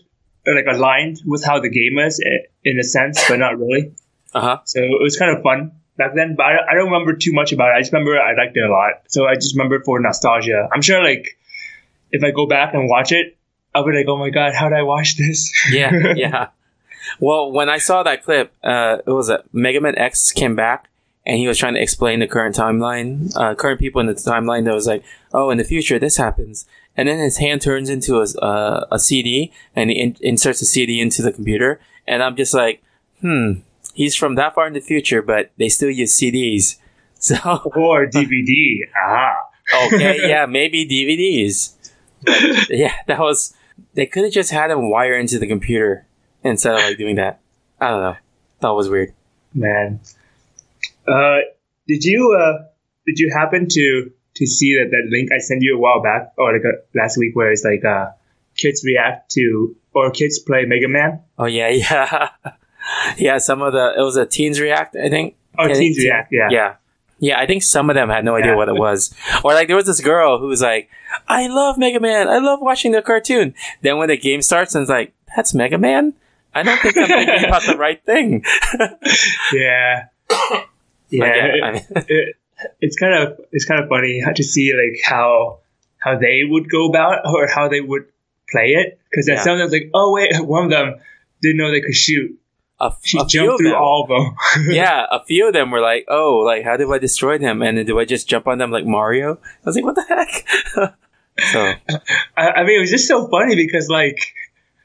[0.53, 3.93] like aligned with how the game is eh, in a sense, but not really.
[4.33, 4.57] Uh huh.
[4.65, 6.33] So it was kind of fun back then.
[6.35, 7.75] But I, I don't remember too much about it.
[7.75, 9.03] I just remember I liked it a lot.
[9.07, 10.67] So I just remember for nostalgia.
[10.73, 11.38] I'm sure like
[12.12, 13.38] if I go back and watch it,
[13.75, 15.53] I'll be like, oh my god, how did I watch this?
[15.71, 16.47] Yeah, yeah.
[17.19, 20.89] Well, when I saw that clip, uh, it was a Mega Man X came back
[21.25, 24.65] and he was trying to explain the current timeline, uh, current people in the timeline
[24.65, 26.65] that was like, oh, in the future this happens.
[26.97, 30.65] And then his hand turns into a, uh, a CD and he in- inserts a
[30.65, 31.79] CD into the computer.
[32.07, 32.81] And I'm just like,
[33.21, 33.59] hmm,
[33.99, 36.77] he's from that far in the future, but they still use CDs.
[37.21, 37.35] So,
[37.75, 38.88] or DVD.
[38.95, 39.33] Ah.
[39.88, 41.73] okay, yeah, maybe DVDs.
[42.23, 43.53] But, yeah, that was,
[43.93, 46.07] they could have just had him wire into the computer
[46.45, 47.41] instead of like doing that.
[47.81, 48.15] I don't know.
[48.62, 49.13] That was weird.
[49.53, 49.99] Man,
[51.05, 51.39] uh,
[51.89, 52.67] did you uh,
[53.05, 56.31] did you happen to to see that that link I sent you a while back
[56.38, 58.12] or like uh, last week where it's like uh,
[58.55, 61.19] kids react to or kids play Mega Man?
[61.38, 62.29] Oh yeah, yeah,
[63.17, 63.38] yeah.
[63.38, 65.36] Some of the it was a teens react, I think.
[65.58, 66.47] Oh, I teens teen- react, yeah.
[66.49, 66.75] yeah,
[67.19, 67.39] yeah.
[67.39, 68.58] I think some of them had no idea Yeah.
[68.58, 70.89] what it was, or like there was this girl who was like,
[71.28, 72.28] "I love Mega Man.
[72.28, 75.78] I love watching the cartoon." Then when the game starts, and it's like, "That's Mega
[75.78, 76.13] Man."
[76.56, 78.43] I don't think I'm thinking about the right thing.
[79.54, 80.06] Yeah,
[81.10, 81.25] yeah.
[81.63, 82.36] I mean- it, it-
[82.82, 85.60] it's kind of it's kind of funny to see like how
[85.97, 88.04] how they would go about or how they would
[88.52, 89.43] play it because then Yeah.
[89.43, 90.95] sometimes like oh wait one of them
[91.41, 92.38] didn't know they could shoot
[92.81, 93.81] a, she a few jumped of through them.
[93.81, 96.97] all of them yeah, a few of them were like, "Oh, like how do I
[96.97, 99.33] destroy them?" And then do I just jump on them like Mario?
[99.35, 100.47] I was like, "What the heck?"
[101.51, 101.73] so
[102.37, 104.33] I, I mean, it was just so funny because like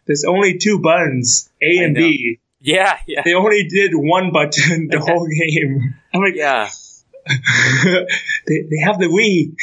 [0.06, 2.00] there's only two buttons, A I and know.
[2.00, 2.38] B.
[2.60, 5.94] yeah, yeah, They only did one button the whole game.
[6.12, 6.68] I'm like, yeah.
[8.46, 9.54] they, they have the Wii.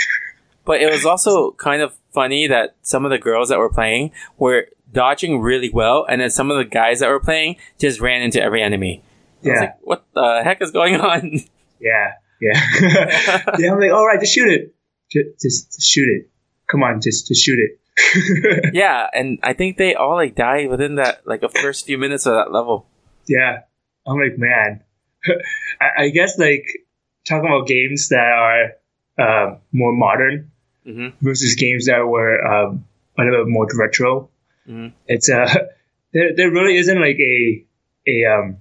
[0.66, 4.12] But it was also kind of funny that some of the girls that were playing
[4.38, 8.22] were dodging really well, and then some of the guys that were playing just ran
[8.22, 9.04] into every enemy.
[9.42, 11.40] Yeah, like, "What the heck is going on?"
[11.80, 12.68] yeah, yeah.
[13.60, 14.76] yeah, I'm like, all right, just shoot it.
[15.12, 16.30] Just, just, just shoot it.
[16.70, 18.74] Come on, just, just shoot it.
[18.74, 22.26] yeah, and I think they all like died within that like the first few minutes
[22.26, 22.88] of that level.
[23.28, 23.62] yeah,
[24.08, 24.84] I'm like, man.
[25.80, 26.66] I, I guess like
[27.28, 28.72] talking about games that are
[29.20, 30.52] uh, more modern
[30.84, 32.86] hmm versus games that were um,
[33.20, 34.31] a little bit more retro.
[34.68, 34.94] Mhm.
[35.08, 35.48] It's uh,
[36.14, 37.66] there, there really isn't like a
[38.08, 38.58] a um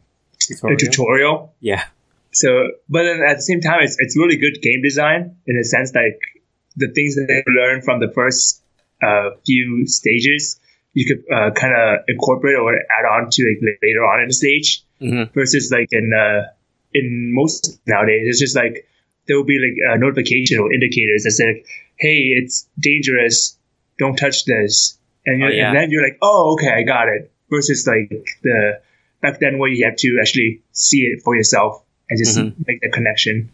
[0.65, 1.55] a tutorial.
[1.61, 1.85] Yeah,
[2.33, 2.49] So,
[2.89, 5.95] but then at the same time, it's it's really good game design in a sense
[5.95, 6.21] like
[6.77, 8.63] the things that they learn from the first
[9.03, 10.61] uh, few stages,
[10.95, 14.35] you could uh, kind of incorporate or add on to like later on in the
[14.35, 14.83] stage.
[14.99, 16.49] hmm Versus like in uh,
[16.95, 18.87] in most nowadays, it's just like
[19.27, 23.59] there will be like a notification or indicators that say, like, "Hey, it's dangerous.
[23.99, 25.69] Don't touch this." And, you're, Oh, yeah.
[25.69, 28.11] and then you're like, "Oh, okay, I got it." Versus like
[28.43, 28.81] the
[29.21, 32.55] back then where you have to actually see it for yourself and just Mhm.
[32.67, 33.51] make the connection.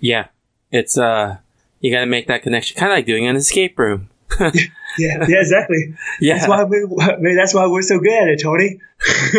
[0.00, 0.26] yeah.
[0.70, 1.38] It's uh,
[1.80, 4.08] you got to make that connection, kind of like doing an escape room.
[4.98, 5.94] Yeah, yeah, exactly.
[6.20, 6.84] Yeah, That's why we
[7.20, 8.80] maybe that's why we're so good at it, Tony.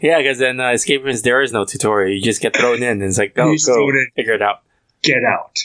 [0.00, 2.14] yeah, because then uh, escape rooms there is no tutorial.
[2.16, 4.60] You just get thrown in, and it's like go You go figure it out.
[5.02, 5.58] Get out.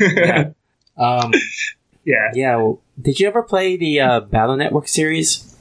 [0.00, 0.50] Yeah.
[0.96, 1.32] Um,
[2.04, 2.30] yeah.
[2.34, 2.56] yeah.
[2.56, 5.54] Well, did you ever play the uh, Battle Network series?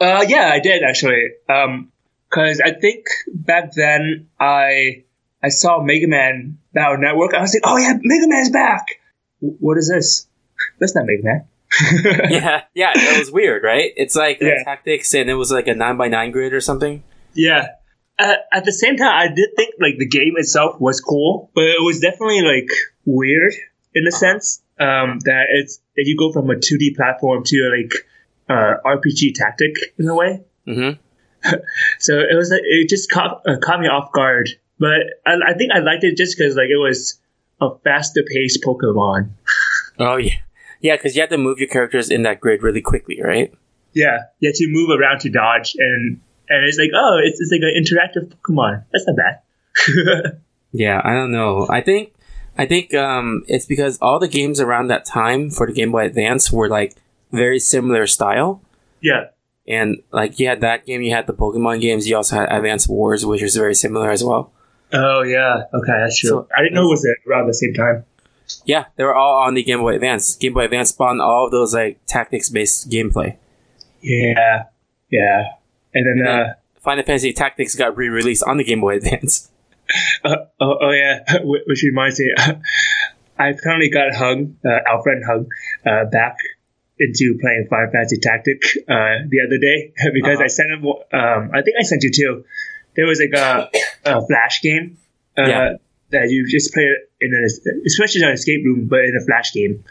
[0.00, 1.30] Uh, yeah, I did actually.
[1.48, 1.92] Um,
[2.28, 5.04] because I think back then I
[5.42, 7.34] I saw Mega Man Battle Network.
[7.34, 8.86] I was like, oh yeah, Mega Man's back.
[9.40, 10.26] W- what is this?
[10.78, 11.48] That's not Mega Man.
[12.30, 13.92] yeah, yeah, it was weird, right?
[13.96, 14.62] It's like Yeah.
[14.64, 17.02] tactics, and it was like a nine by nine grid or something.
[17.34, 17.68] Yeah.
[18.18, 21.64] Uh, at the same time, I did think like the game itself was cool, but
[21.64, 22.68] it was definitely like
[23.04, 23.52] weird
[23.94, 28.06] in a sense um, that it's that you go from a 2D platform to like
[28.48, 30.42] uh, RPG tactic in a way.
[30.66, 31.00] Mm-hmm.
[32.00, 35.54] So it was like it just caught, uh, caught me off guard, but I, I
[35.54, 37.20] think I liked it just because like it was
[37.60, 39.30] a faster paced Pokemon.
[39.98, 40.34] Oh yeah,
[40.82, 43.54] yeah, because you have to move your characters in that grid really quickly, right?
[43.94, 47.50] Yeah, you have to move around to dodge, and and it's like oh, it's, it's
[47.50, 48.84] like an interactive Pokemon.
[48.92, 50.40] That's not bad.
[50.72, 51.66] Yeah, I don't know.
[51.70, 52.12] I think
[52.58, 56.06] I think um, it's because all the games around that time for the Game Boy
[56.06, 56.94] Advance were like
[57.32, 58.62] very similar style.
[59.00, 59.26] yeah.
[59.68, 62.88] And like you had that game, you had the Pokemon games, you also had Advance
[62.88, 64.52] Wars, which was very similar as well.
[64.92, 65.64] Oh yeah.
[65.74, 66.30] Okay, that's true.
[66.30, 68.04] So- I didn't know it was around the same time.
[68.64, 70.36] Yeah, they were all on the Game Boy Advance.
[70.36, 73.36] Game Boy Advance spawned all of those like tactics based gameplay.
[74.00, 74.64] Yeah.
[75.10, 75.44] Yeah.
[75.94, 79.50] And then uh, Final Fantasy Tactics got re released on the Game Boy Advance.
[80.24, 82.32] uh oh, oh yeah, which reminds me,
[83.38, 85.46] I finally got Hung, uh, our friend Hung,
[85.84, 86.38] uh, back
[86.98, 90.44] into playing Final Fantasy Tactic uh, the other day because Uh-huh.
[90.44, 90.86] I sent him.
[90.86, 92.44] Um, I think I sent you too.
[92.96, 93.70] There was like a,
[94.06, 94.96] a flash game.
[95.36, 95.72] Uh, Yeah.
[96.12, 96.84] That you just play
[97.20, 97.44] in an,
[97.84, 99.82] especially in an escape room, but in a flash game.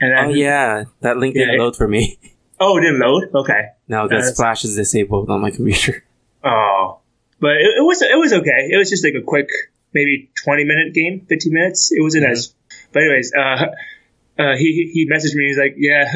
[0.00, 1.62] And then, Oh yeah, that link didn't Yeah.
[1.62, 2.18] load for me.
[2.58, 3.24] Oh, it didn't load.
[3.34, 3.66] Okay.
[3.86, 6.02] No, because That's- Flash is disabled on my computer.
[6.42, 7.00] Oh,
[7.40, 8.68] but it, it was it was okay.
[8.70, 9.48] It was just like a quick,
[9.92, 11.92] maybe twenty minute game, fifteen minutes.
[11.92, 12.54] It wasn't as.
[12.92, 13.66] But anyways, uh,
[14.38, 15.46] uh, he he messaged me.
[15.46, 16.12] He's like, "Yeah,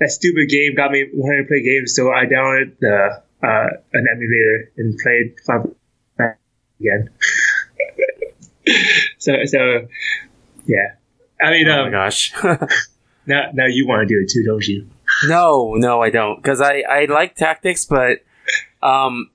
[0.00, 4.06] that stupid game got me wanting to play games." So I downloaded the uh, an
[4.10, 5.76] emulator and played Final
[6.16, 6.40] Fantasy
[6.80, 7.10] again.
[9.18, 9.88] so so,
[10.66, 10.94] yeah.
[11.40, 12.32] I mean, Oh my um, gosh.
[13.26, 14.88] now now you want to do it too, don't you?
[15.26, 16.36] no, no, I don't.
[16.36, 18.24] Because I, I like tactics, but
[18.82, 19.30] um,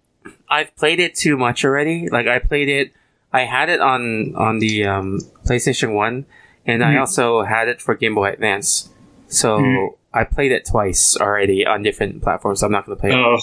[0.51, 2.09] I've played it too much already.
[2.09, 2.91] Like I played it,
[3.33, 6.25] I had it on on the um, PlayStation One,
[6.67, 6.99] and I Mhm.
[6.99, 8.89] also had it for Game Boy Advance.
[9.27, 9.87] So Mhm.
[10.13, 12.61] I played it twice already on different platforms.
[12.63, 13.15] I'm not going to play it.
[13.15, 13.39] Oh,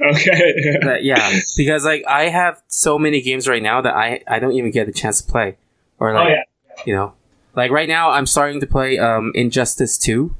[0.14, 0.78] okay.
[0.82, 4.52] But yeah, because like I have so many games right now that I I don't
[4.52, 5.56] even get a chance to play,
[5.98, 6.44] or oh like yeah.
[6.86, 7.14] you know,
[7.56, 10.34] like right now I'm starting to play um Injustice Two,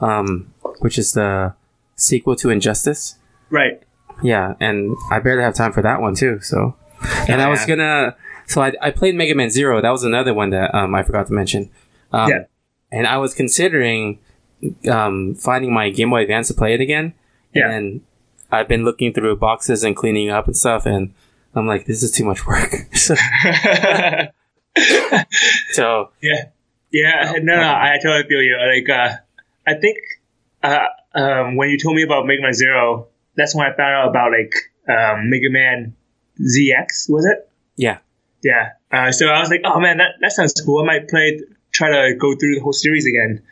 [0.00, 1.54] um which is the
[1.94, 3.14] sequel to Injustice.
[3.50, 3.82] Right.
[4.22, 6.40] Yeah, and I barely have time for that one too.
[6.40, 6.74] So,
[7.28, 7.76] and I was Yeah.
[7.76, 9.80] gonna, so I I played Mega Man Zero.
[9.80, 11.70] That was another one that um I forgot to mention.
[12.12, 12.44] Um, Yeah.
[12.92, 14.18] and I was considering
[14.90, 17.14] um finding my Game Boy Advance to play it again.
[17.54, 17.70] Yeah.
[17.70, 18.02] And
[18.52, 21.14] I've been looking through boxes and cleaning up and stuff, and
[21.54, 22.70] I'm like, this is too much work.
[22.94, 23.14] so,
[25.72, 26.44] so Yeah,
[26.92, 27.32] yeah.
[27.42, 28.56] No, no, I totally feel you.
[28.58, 29.16] Like, uh,
[29.66, 29.98] I think
[30.62, 34.08] uh, um, when you told me about Mega Man Zero, that's when I found out
[34.10, 34.52] about like
[34.88, 35.94] um, Mega Man
[36.40, 37.08] ZX.
[37.10, 37.48] Was it?
[37.76, 37.98] yeah,
[38.42, 38.70] Yeah.
[38.92, 40.82] Uh, so I was like, oh man, that, that sounds cool.
[40.82, 41.40] I might play,
[41.72, 43.42] try to go through the whole series again.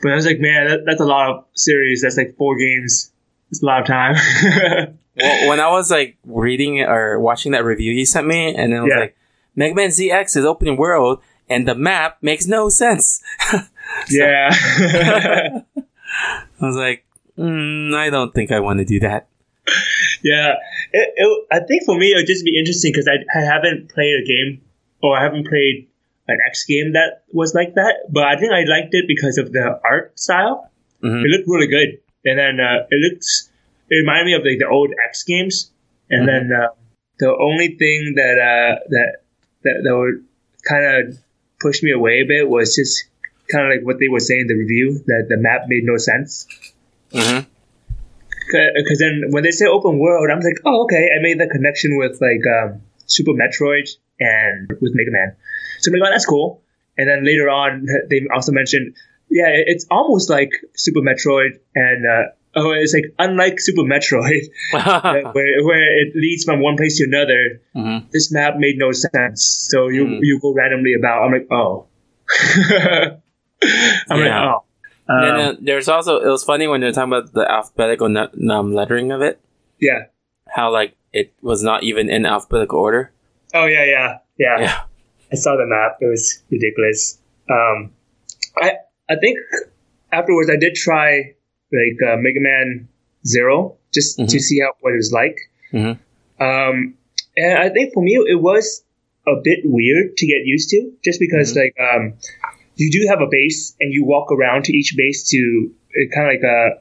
[0.00, 2.02] But I was like, man, that, that's a lot of series.
[2.02, 3.10] That's like four games.
[3.50, 4.14] It's a lot of time.
[5.16, 8.78] well, when I was like reading or watching that review you sent me, and then
[8.78, 9.00] I was Yeah.
[9.00, 9.16] like,
[9.56, 13.20] Mega Man ZX is open world, and the map makes no sense.
[14.10, 14.50] yeah.
[16.60, 17.04] I was like,
[17.38, 19.28] mm, I don't think I want to do that.
[20.22, 20.54] Yeah,
[20.92, 23.90] it, it, I think for me it would just be interesting because I, I haven't
[23.90, 24.62] played a game
[25.02, 25.88] or I haven't played
[26.26, 28.10] an X game that was like that.
[28.10, 30.70] But I think I liked it because of the art style.
[31.02, 31.24] Mhm.
[31.24, 33.50] It looked really good, and then uh, it looks
[33.90, 35.70] it reminded me of like the old X games.
[36.10, 36.68] And then uh,
[37.18, 39.16] the only thing that uh, that
[39.64, 40.24] that that would
[40.66, 41.18] kind of
[41.60, 43.04] push me away a bit was just
[43.52, 45.96] kind of like what they were saying in the review that the map made no
[45.96, 46.46] sense
[47.12, 47.40] hmm
[48.50, 51.10] because then when they say open world, I'm like, oh, okay.
[51.14, 55.36] I made the connection with like um, Super Metroid and with Mega Man.
[55.80, 56.62] So I'm like, oh, that's cool.
[56.96, 58.96] And then later on, they also mentioned,
[59.30, 62.22] yeah, it's almost like Super Metroid, and uh,
[62.56, 67.04] oh, it's like unlike Super Metroid, uh, where where it leads from one place to
[67.04, 67.60] another.
[67.74, 69.44] hmm This map made no sense.
[69.70, 70.18] So you Mm.
[70.22, 71.22] you go randomly about.
[71.24, 71.86] I'm like, oh.
[74.10, 74.46] I'm Yeah.
[74.46, 74.64] like, oh.
[75.08, 78.06] And then Um, uh, there's also it was funny when they're talking about the alphabetical
[78.50, 79.40] um, lettering of it,
[79.80, 80.06] yeah.
[80.48, 83.10] how like it was not even in alphabetical order.
[83.54, 84.60] Oh yeah, yeah, yeah.
[84.60, 84.80] Yeah.
[85.32, 85.96] I saw the map.
[86.00, 87.18] It was ridiculous.
[87.50, 87.92] Um,
[88.56, 88.72] I
[89.08, 89.38] I think
[90.12, 91.34] afterwards I did try
[91.72, 92.88] like uh, Mega Man
[93.26, 94.40] Zero just to Mhm.
[94.40, 95.38] see how what it was like.
[95.72, 95.98] Mhm.
[96.40, 96.94] Um,
[97.36, 98.84] and I think for me it was
[99.26, 102.14] a bit weird to get used to, just because like um,
[102.78, 105.72] you do have a base and you walk around to each base to
[106.14, 106.80] kind of like a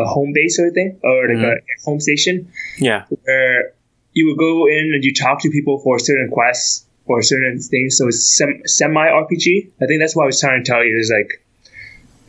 [0.00, 3.04] a home base sort of thing or like a home station Yeah.
[3.24, 3.72] where
[4.12, 7.96] you would go in and you talk to people for certain quests or certain things.
[7.96, 9.70] So it's sem- semi RPG.
[9.80, 10.98] I think that's what I was trying to tell you.
[10.98, 11.42] Is like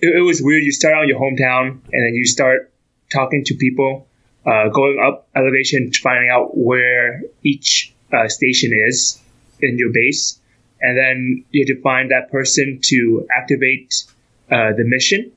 [0.02, 0.64] it, it was weird.
[0.64, 2.72] You start out in your hometown and then you start
[3.12, 4.08] talking to people,
[4.46, 9.20] uh, going up elevation, finding out where each uh, station is
[9.62, 10.39] in your base,
[10.82, 14.06] and then you have to find that person to activate
[14.52, 15.32] uh, the mission.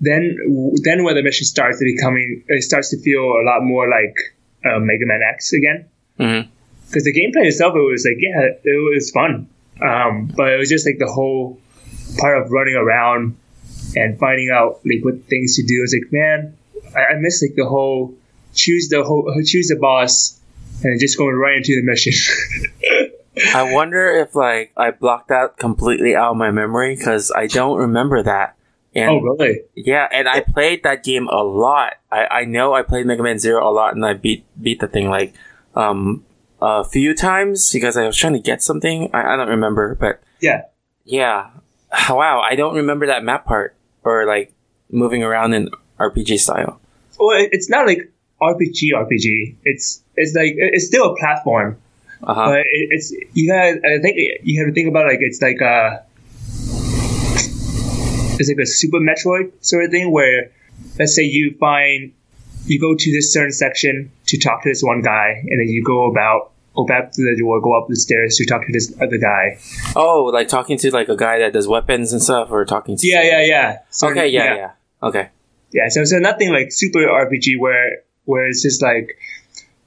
[0.00, 0.36] Then,
[0.82, 4.16] then when the mission starts, it becoming it starts to feel a lot more like
[4.64, 5.88] uh, Mega Man X again.
[6.18, 6.48] Mhm.
[6.88, 9.48] Because the gameplay itself, it was like yeah, it was fun,
[9.80, 11.58] um, but it was just like the whole
[12.18, 13.36] part of running around
[13.96, 15.80] and finding out like what things to do.
[15.80, 16.56] I was like, man,
[16.94, 18.14] I, I miss like the whole
[18.54, 20.38] choose the whole choose the boss
[20.82, 22.12] and just going right into the mission.
[23.54, 27.78] I wonder if like I blocked that completely out of my memory because I don't
[27.78, 28.56] remember that.
[28.94, 29.62] And oh really?
[29.74, 31.94] yeah, and I played that game a lot.
[32.10, 34.86] I, I know I played Mega Man Zero a lot, and I beat beat the
[34.88, 35.34] thing like
[35.74, 36.24] um
[36.60, 39.10] a few times because I was trying to get something.
[39.14, 40.62] I, I don't remember, but Yeah.
[41.04, 41.50] yeah,
[42.10, 43.74] wow, I don't remember that map part
[44.04, 44.52] or like
[44.90, 46.78] moving around in RPG style.
[47.18, 48.10] Well, it's not like
[48.42, 49.56] RPG RPG.
[49.64, 51.78] It's it's like it's still a platform,
[52.22, 52.46] Uh huh.
[52.50, 55.60] but it, it's you had I think you have to think about like it's like
[55.60, 56.04] a
[58.38, 60.50] it's like a Super Metroid sort of thing where
[60.98, 62.12] let's say you find
[62.66, 65.82] you go to this certain section to talk to this one guy, and then you
[65.82, 68.94] go about go back to the door, go up the stairs to talk to this
[69.00, 69.58] other guy.
[69.94, 73.06] Oh, like talking to like a guy that does weapons and stuff, or talking to
[73.06, 73.78] Yeah, yeah, yeah.
[73.90, 74.70] So, Okay, yeah, yeah,
[75.02, 75.30] okay.
[75.72, 79.18] Yeah, so so nothing like super RPG where where it's just like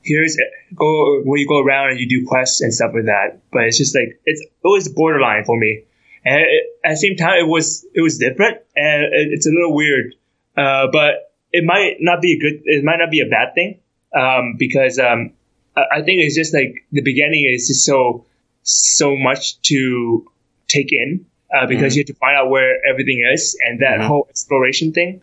[0.06, 0.38] here's
[0.76, 3.40] go where you go around and you do quests and stuff like that.
[3.52, 5.84] But it's just like it's it was borderline for me,
[6.24, 9.52] and it, at the same time it was it was different and it, it's a
[9.52, 10.14] little weird.
[10.56, 13.80] Uh, but it might not be a good it might not be a bad thing
[14.16, 15.32] um, because um,
[15.76, 18.26] I, I think it's just like the beginning is just so
[18.64, 20.30] so much to
[20.68, 24.08] take in uh, because you have to find out where everything is and that Mhm.
[24.08, 25.22] whole exploration thing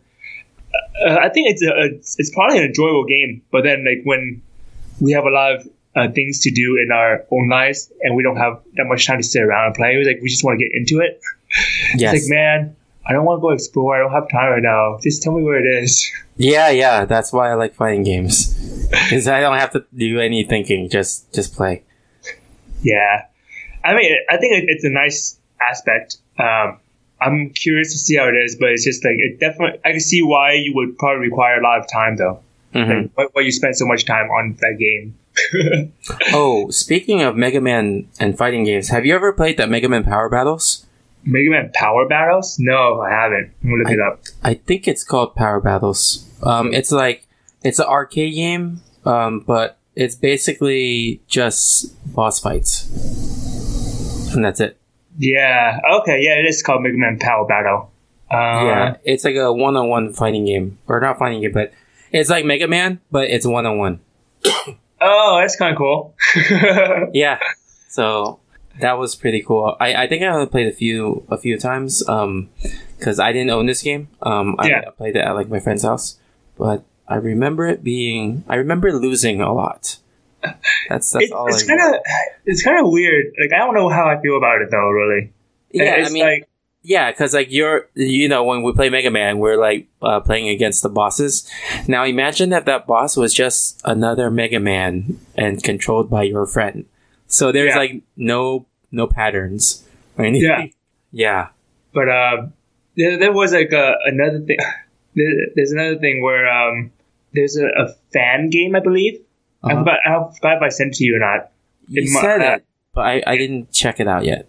[1.05, 1.87] uh, I think it's a,
[2.21, 3.43] it's probably an enjoyable game.
[3.51, 4.43] But then like when
[5.03, 8.23] we have a lot of uh, things to do in our own lives and we
[8.23, 10.65] don't have that much time to sit around and play, like we just want to
[10.65, 11.21] get into it.
[11.97, 12.15] Yes.
[12.15, 13.97] It's like man, I don't want to go explore.
[13.97, 14.99] I don't have time right now.
[15.03, 16.11] Just tell me where it is.
[16.39, 17.05] Yeah, yeah.
[17.05, 18.55] That's why I like fighting games
[18.91, 20.89] because I don't have to do any thinking.
[20.89, 21.85] Just just play.
[22.81, 23.27] Yeah,
[23.85, 26.17] I mean, I think it's a nice aspect.
[26.39, 26.79] Um,
[27.21, 29.79] I'm curious to see how it is, but it's just like it definitely.
[29.85, 32.41] I can see why you would probably require a lot of time though.
[32.75, 33.03] Mhm.
[33.03, 35.15] Like, why, why you spend so much time on that game.
[36.35, 40.05] Oh, speaking of Mega Man and fighting games, have you ever played that Mega Man
[40.05, 40.87] Power Battles?
[41.25, 42.59] Mega Man Power Battles?
[42.59, 43.51] No, I haven't.
[43.63, 44.21] I'm gonna look it up.
[44.43, 46.29] I think it's called Power Battles.
[46.43, 47.27] Um, it's like
[47.63, 52.89] it's an arcade game, um, but it's basically just boss fights,
[54.35, 54.77] and that's it.
[55.19, 55.79] Yeah.
[56.01, 56.21] Okay.
[56.23, 57.91] Yeah, it is called Mega Man Power Battle.
[58.31, 61.73] Uh, yeah, it's like a one-on-one fighting game, or not fighting game, but
[62.13, 64.01] it's like Mega Man, but it's one-on-one.
[65.01, 66.15] Oh, that's kind of cool.
[67.13, 67.39] Yeah,
[67.89, 68.39] so
[68.81, 69.77] that was pretty cool.
[69.81, 72.49] I, I think I only played a few a few times, um,
[72.99, 74.09] because I didn't own this game.
[74.23, 74.83] Um, I, Yeah.
[74.87, 76.19] I played it at like my friend's house,
[76.57, 78.45] but I remember it being.
[78.49, 79.97] I remember losing a lot.
[80.89, 81.47] That's that's It- all.
[81.49, 82.01] it's kind of
[82.47, 83.27] it's kind of weird.
[83.41, 84.89] Like I don't know how I feel about it though.
[84.91, 85.33] Really.
[85.73, 85.97] yeah.
[85.97, 86.49] It's I mean, like
[86.85, 90.49] Yeah, because like you're, you know, when we play Mega Man, we're like uh, playing
[90.49, 91.49] against the bosses.
[91.87, 96.85] Now imagine that that boss was just another Mega Man and controlled by your friend.
[97.29, 97.79] So there's Yeah.
[97.79, 99.85] like no no patterns
[100.19, 100.49] or anything.
[100.49, 100.67] Yeah.
[101.15, 101.49] Yeah.
[101.93, 102.47] but uh,
[102.97, 104.57] there, there was like a, another thing.
[105.15, 106.91] There, there's another thing where um,
[107.35, 109.21] there's a, a fan game, I believe.
[109.63, 109.81] I Uh-huh.
[109.85, 109.99] forgot.
[110.07, 111.51] I forgot if I sent it to you or not.
[111.87, 114.49] You It said uh, it, but I, I didn't check it out yet.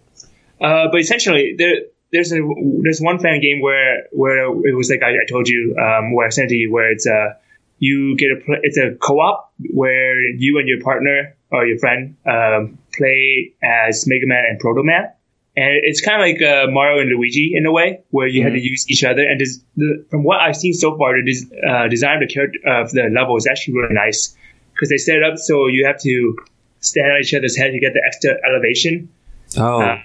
[0.58, 1.74] Uh, but essentially, there
[2.14, 2.40] there's a
[2.84, 4.38] there's one fan game where where
[4.70, 7.06] it was like I, I told you um, where I sent to you where it's
[7.06, 7.36] a
[7.78, 12.78] you get a it's a co-op where you and your partner or your friend um,
[12.96, 15.10] play as Mega Man and Proto Man.
[15.56, 18.54] And it's kind of like uh, Mario and Luigi in a way, where you had
[18.54, 19.22] to use each other.
[19.22, 22.34] And des- the, from what I've seen so far, the des- uh, design of the
[22.34, 24.36] character of the level is actually really nice
[24.72, 26.36] because they set it up so you have to
[26.80, 29.08] stand on each other's head to get the extra elevation.
[29.56, 29.98] Oh, Uh,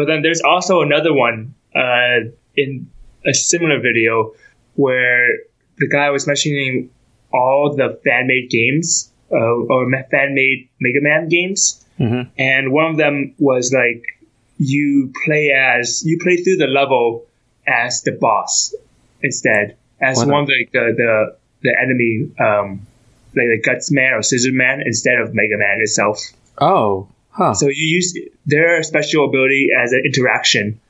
[0.00, 2.24] but then there's also another one uh,
[2.56, 2.88] in
[3.26, 4.32] a similar video
[4.76, 5.26] where
[5.76, 6.88] the guy was mentioning
[7.32, 12.28] all the fan made games uh, or fan made Mega Man games, Mhm.
[12.38, 14.02] and one of them was like
[14.56, 17.26] you play as you play through the level
[17.66, 18.74] as the boss
[19.22, 21.12] instead as What one of the the the,
[21.66, 22.12] the enemy
[22.48, 22.86] um
[23.36, 26.18] like the Guts Man or Scissor Man instead of Mega Man itself.
[26.58, 27.54] Oh, huh.
[27.54, 28.16] So you use
[28.46, 30.80] their special ability as an interaction.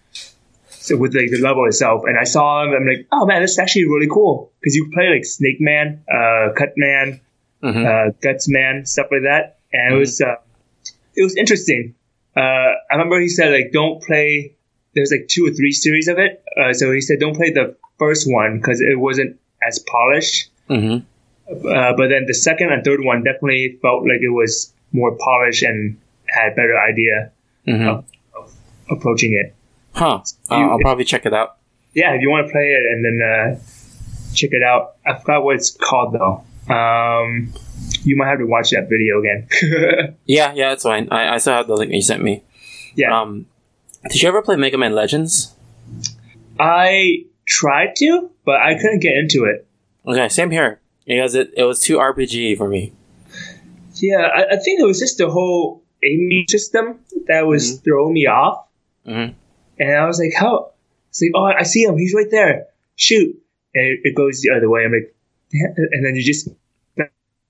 [0.68, 3.53] So with like the level itself, and I saw him, I'm like, oh man, this
[3.53, 7.20] is actually really cool because you play like Snake Man, uh, Cut Man,
[7.62, 7.84] Mhm.
[7.86, 10.36] uh, Guts Man, stuff like that, and it was uh,
[11.14, 11.95] it was interesting.
[12.36, 14.55] Uh, I remember he said like don't play.
[14.95, 17.76] There's like two or three series of it, uh, so he said don't play the
[17.99, 20.51] first one because it wasn't as polished.
[20.70, 21.03] Mhm.
[21.51, 25.62] Uh, but then the second and third one definitely felt like it was more polished
[25.62, 25.99] and
[26.31, 27.33] had a better idea
[27.66, 27.89] Mhm.
[27.89, 28.05] of,
[28.35, 28.53] of
[28.91, 29.55] approaching it.
[29.95, 30.20] Huh.
[30.51, 31.57] Uh, You- I'll probably check it out.
[31.95, 33.59] Yeah, if you want to play it and then uh,
[34.35, 34.95] check it out.
[35.05, 36.45] I forgot what it's called though.
[36.72, 37.53] Um,
[38.05, 40.16] you might have to watch that video again.
[40.24, 41.09] Yeah, yeah, it's fine.
[41.11, 42.45] I, I still have the link you sent me.
[42.95, 43.47] yeah, Um,
[44.09, 45.53] did you ever play Mega Man Legends?
[46.59, 49.66] I tried to, but I couldn't get into it.
[50.07, 50.81] Okay, same here.
[51.07, 52.93] Because it, it was too RPG for me.
[53.97, 58.27] Yeah, I, I think it was just the whole aiming system that was throwing me
[58.27, 58.67] off.
[59.07, 59.35] Mhm.
[59.79, 60.73] And I was like, how?
[61.09, 61.97] It's like, oh, I see him.
[61.97, 62.67] He's right there.
[62.97, 63.37] Shoot.
[63.75, 64.85] And it, it goes the other way.
[64.85, 65.15] I'm like,
[65.53, 65.67] yeah.
[65.77, 66.49] and then you just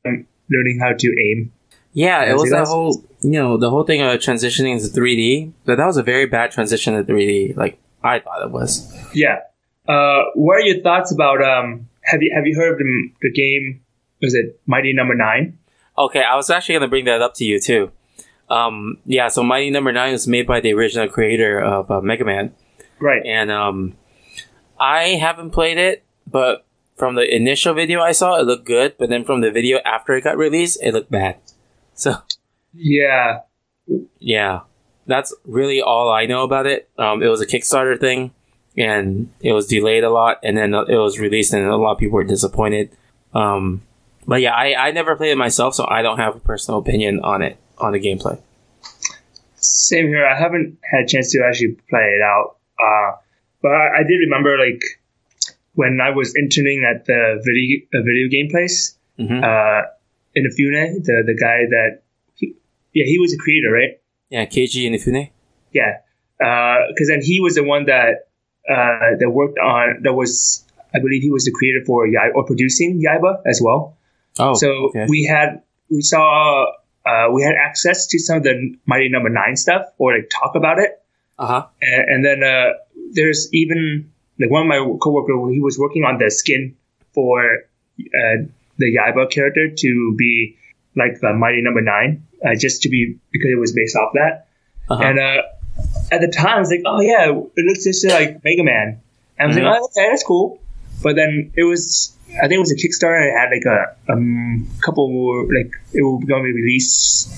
[0.04, 1.52] um, learning how to aim.
[1.92, 5.52] Yeah, it was see, that whole, you know, the whole thing of transitioning to 3D.
[5.64, 7.56] But that was a very bad transition to 3D.
[7.56, 8.94] Like, I thought it was.
[9.12, 9.40] Yeah.
[9.88, 11.88] Uh, what are your thoughts about um?
[12.02, 13.82] Have you have you heard of the, the game?
[14.22, 15.58] Was it Mighty Number Nine?
[15.98, 17.90] Okay, I was actually going to bring that up to you, too.
[18.50, 22.24] Um, yeah, so Mighty Number 9 was made by the original creator of uh, Mega
[22.24, 22.52] Man.
[22.98, 23.22] Right.
[23.24, 23.96] And um,
[24.78, 28.96] I haven't played it, but from the initial video I saw, it looked good.
[28.98, 31.36] But then from the video after it got released, it looked bad.
[31.94, 32.14] So
[32.72, 33.40] Yeah.
[34.20, 34.60] yeah,
[35.06, 36.88] that's really all I know about it.
[36.96, 38.30] Um, it was a Kickstarter thing,
[38.74, 41.98] and it was delayed a lot, and then it was released, and a lot of
[41.98, 42.90] people were disappointed.
[43.34, 43.82] Um,
[44.26, 47.20] but yeah, I, I never played it myself, so I don't have a personal opinion
[47.20, 48.40] on it on the gameplay.
[49.56, 50.26] Same here.
[50.26, 52.56] I haven't had a chance to actually play it out.
[52.78, 53.16] Uh,
[53.62, 54.82] but I, I did remember like
[55.74, 58.96] when I was interning at the video uh, video game place.
[59.18, 59.82] hmm Uh,
[60.36, 62.02] Inafune, the the guy that,
[62.34, 62.54] he,
[62.94, 64.00] yeah, he was a creator, right?
[64.30, 65.30] yeah, Keiji Inafune.
[65.72, 65.98] Yeah,
[66.38, 68.28] because then he was the one that
[68.68, 70.64] uh, that worked on that was
[70.94, 73.96] I believe he was the creator for Yaiba or producing Yaiba as well.
[74.38, 75.06] Oh, so okay.
[75.08, 76.66] we had we saw
[77.06, 80.54] uh, we had access to some of the Mighty Number Nine stuff or like talk
[80.54, 81.02] about it,
[81.38, 81.66] uh huh.
[81.80, 82.72] and, and then uh,
[83.12, 86.76] there's even like one of my coworker he was working on the skin
[87.12, 87.44] for
[87.98, 88.36] uh,
[88.78, 90.56] the Yaiba character to be
[90.96, 94.46] like the Mighty Number Nine, uh, just to be because it was based off that.
[94.88, 95.02] Uh-huh.
[95.02, 95.42] And uh,
[96.10, 99.00] at the time, I was like, oh yeah, it looks just like Mega Man.
[99.38, 99.62] And I was Mhm.
[99.64, 100.60] like, oh, okay, that's cool.
[101.02, 103.26] But then it was, I think it was a Kickstarter.
[103.26, 107.28] It had like a um, couple more, like it will be going to be released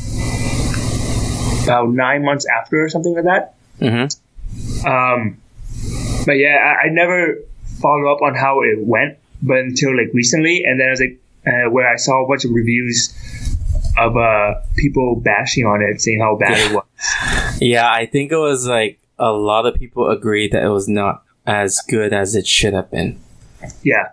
[1.65, 3.55] about nine months after or something like that.
[3.79, 5.39] hmm Um,
[6.27, 7.39] but yeah, I, I never
[7.81, 11.19] followed up on how it went, but until like recently, and then I was like,
[11.47, 13.15] uh, where I saw a bunch of reviews
[13.99, 16.85] of uh, people bashing on it, saying how bad it was.
[17.61, 21.23] Yeah, I think it was like a lot of people agreed that it was not
[21.47, 23.21] as good as it should have been.
[23.85, 24.11] Yeah.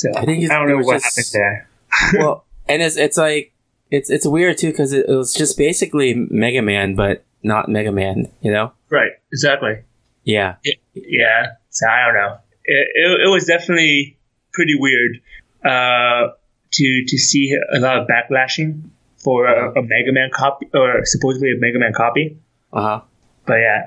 [0.00, 1.68] So I I, think it's- don't know what just- happened there.
[2.20, 3.52] well, and it's it's like
[3.90, 7.92] it's it's weird too because it, it was just basically Mega Man, but not Mega
[7.92, 8.28] Man.
[8.40, 8.72] You know?
[8.90, 9.12] Right.
[9.32, 9.82] Exactly.
[10.24, 10.56] Yeah.
[10.94, 11.52] Yeah.
[11.70, 12.36] So I don't know.
[12.64, 14.18] It, it, it was definitely
[14.52, 15.20] pretty weird
[15.64, 16.32] uh,
[16.72, 18.82] to to see a lot of backlashing
[19.18, 22.38] for a, a Mega Man copy or supposedly a Mega Man copy.
[22.72, 23.00] Uh huh.
[23.46, 23.84] But yeah,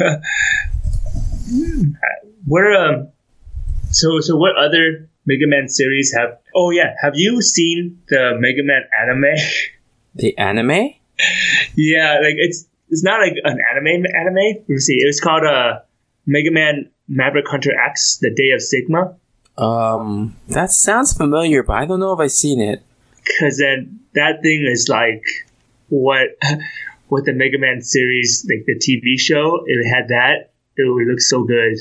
[0.00, 0.16] uh,
[2.46, 3.08] what um,
[3.90, 6.38] so so what other Mega Man series have?
[6.54, 9.36] Oh yeah, have you seen the Mega Man anime?
[10.14, 10.94] The anime?
[11.76, 14.34] yeah, like it's it's not like an anime anime.
[14.34, 14.94] Let me see.
[14.94, 15.80] It was called uh,
[16.24, 19.16] Mega Man Maverick Hunter X: The Day of Sigma.
[19.58, 22.82] Um, that sounds familiar, but I don't know if I've seen it.
[23.26, 25.22] Because then that thing is like
[25.90, 26.28] what
[27.08, 29.62] what the Mega Man series, like the TV show.
[29.66, 31.76] If it had that, it would look so good.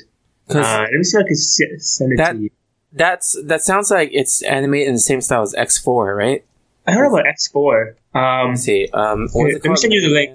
[0.50, 1.36] Uh, let me see if I can
[1.80, 2.50] send it That- to you.
[2.98, 6.44] That's that sounds like it's animated in the same style as X Four, right?
[6.86, 7.96] I know about X4.
[8.16, 8.88] Um, Let's see.
[8.94, 10.32] Um, what Here, let me send you the link.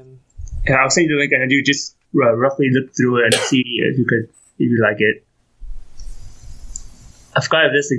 [0.66, 3.24] and I'll send you the link, and then you just uh, roughly look through it
[3.26, 4.24] and see if you could,
[4.58, 5.24] if you like it.
[7.34, 7.92] I forgot if this,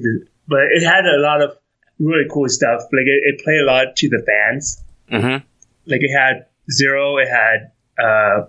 [0.48, 1.58] but it had a lot of
[2.00, 2.82] really cool stuff.
[2.94, 4.84] Like it, it played a lot to the fans.
[5.12, 5.46] Mm-hmm.
[5.88, 8.46] Like it had Zero, it had uh,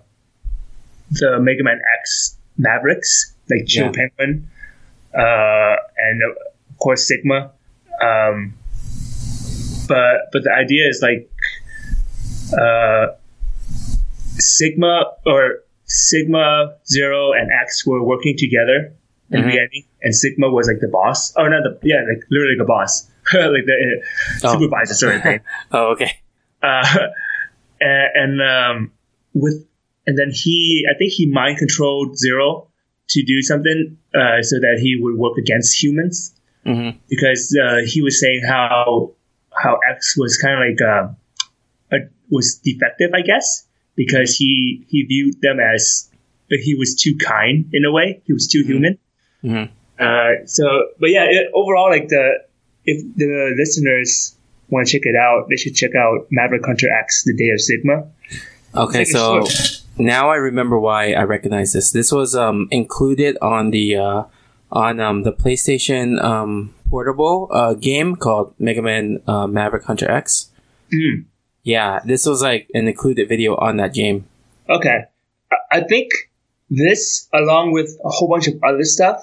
[1.11, 3.91] the Mega Man X Mavericks, like Chill Yeah.
[4.17, 4.49] Penguin,
[5.17, 7.51] uh, and of course Sigma.
[8.01, 8.53] Um,
[9.87, 11.29] but but the idea is like
[12.59, 13.07] uh,
[14.37, 18.93] Sigma or Sigma Zero and X were working together
[19.31, 19.51] in the Mhm.
[19.51, 21.33] beginning, and Sigma was like the boss.
[21.37, 24.53] Oh, not the yeah, like literally the boss, like the uh, Oh.
[24.59, 25.39] supervisor sort of thing
[25.71, 26.11] Oh, okay.
[26.61, 26.85] uh,
[27.81, 28.91] and, and um,
[29.33, 29.65] with
[30.07, 32.67] and then he, I think he mind controlled Zero
[33.09, 36.31] to do something uh, so that he would work against humans
[36.65, 36.97] Mm-hmm.
[37.09, 39.11] because uh, he was saying how
[39.53, 41.97] how X was kind of like uh, a,
[42.31, 46.09] was defective, I guess, because he he viewed them as
[46.49, 48.19] he was too kind in a way.
[48.25, 48.97] He was too human.
[49.43, 49.69] Mhm.
[49.99, 50.65] Uh, so,
[50.99, 52.39] but yeah, it, overall, like the
[52.85, 54.35] if the listeners
[54.69, 57.61] want to check it out, they should check out Maverick Hunter X: The Day of
[57.61, 58.07] Sigma.
[58.73, 61.91] Okay, so short- now I remember why I recognize this.
[61.91, 64.23] This was um, included on the uh,
[64.71, 70.49] on um, the PlayStation um, portable uh, game called Mega Man uh, Maverick Hunter X.
[70.93, 71.25] Mm.
[71.63, 74.25] Yeah, this was like an included video on that game.
[74.69, 75.05] Okay,
[75.71, 76.11] I- think
[76.69, 79.17] this, along with a whole bunch of other stuff,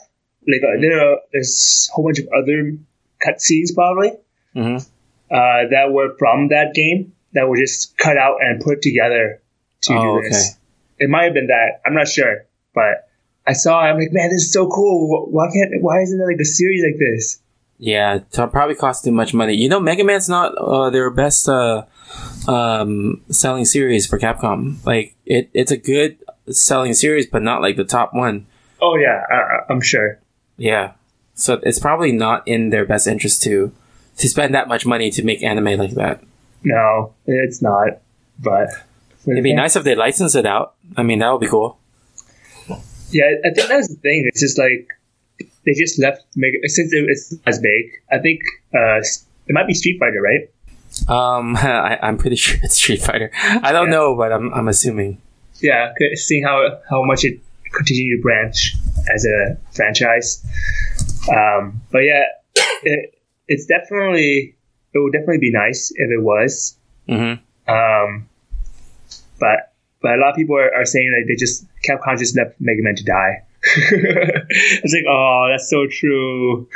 [0.47, 2.77] like uh, there are there's a whole bunch of other
[3.25, 4.13] cutscenes probably
[4.55, 4.77] hmm
[5.31, 9.41] uh, that were from that game that were just cut out and put together
[9.83, 10.57] to Oh, do this.
[11.03, 11.81] It might have been that.
[11.85, 13.09] I'm not sure, but
[13.45, 13.85] I saw.
[13.85, 15.27] it, I'm like, man, this is so cool.
[15.31, 15.83] Why can't?
[15.83, 17.41] Why isn't there like a series like this?
[17.79, 19.55] Yeah, it probably cost too much money.
[19.55, 21.83] You know, Mega Man's not uh, their best uh,
[22.47, 24.77] um, selling series for Capcom.
[24.87, 28.47] Like it, it's a good selling series, but not like the top one.
[28.81, 30.21] Oh yeah, I, I'm sure.
[30.57, 30.93] Yeah.
[31.35, 33.73] So it's probably not in their best interest to
[34.19, 36.23] to spend that much money to make anime like that.
[36.63, 37.99] No, it's not.
[38.39, 38.69] But
[39.27, 40.75] It'd be nice if they license it out.
[40.97, 41.79] I mean, that would be cool.
[43.11, 44.25] Yeah, I think that's the thing.
[44.27, 44.89] It's just like
[45.65, 47.85] they just left Mega since it- it's as big.
[48.11, 48.41] I think
[48.75, 50.51] uh, it might be Street Fighter, right?
[51.09, 53.31] Um, I, I'm pretty sure it's Street Fighter.
[53.35, 53.97] I don't Yeah.
[53.99, 55.21] know, but I'm I'm assuming.
[55.61, 57.39] Yeah, seeing how how much it
[57.73, 58.75] continued to branch
[59.15, 60.45] as a franchise.
[61.31, 62.25] Um, but yeah,
[62.83, 63.15] it,
[63.47, 64.55] it's definitely
[64.95, 66.77] it would definitely be nice if it was.
[67.07, 67.35] hmm
[67.69, 68.29] Um,
[69.43, 72.55] but but a lot of people are, are saying like they just Capcom just left
[72.61, 73.43] Mega Man to die.
[73.65, 76.69] it's like oh that's so true.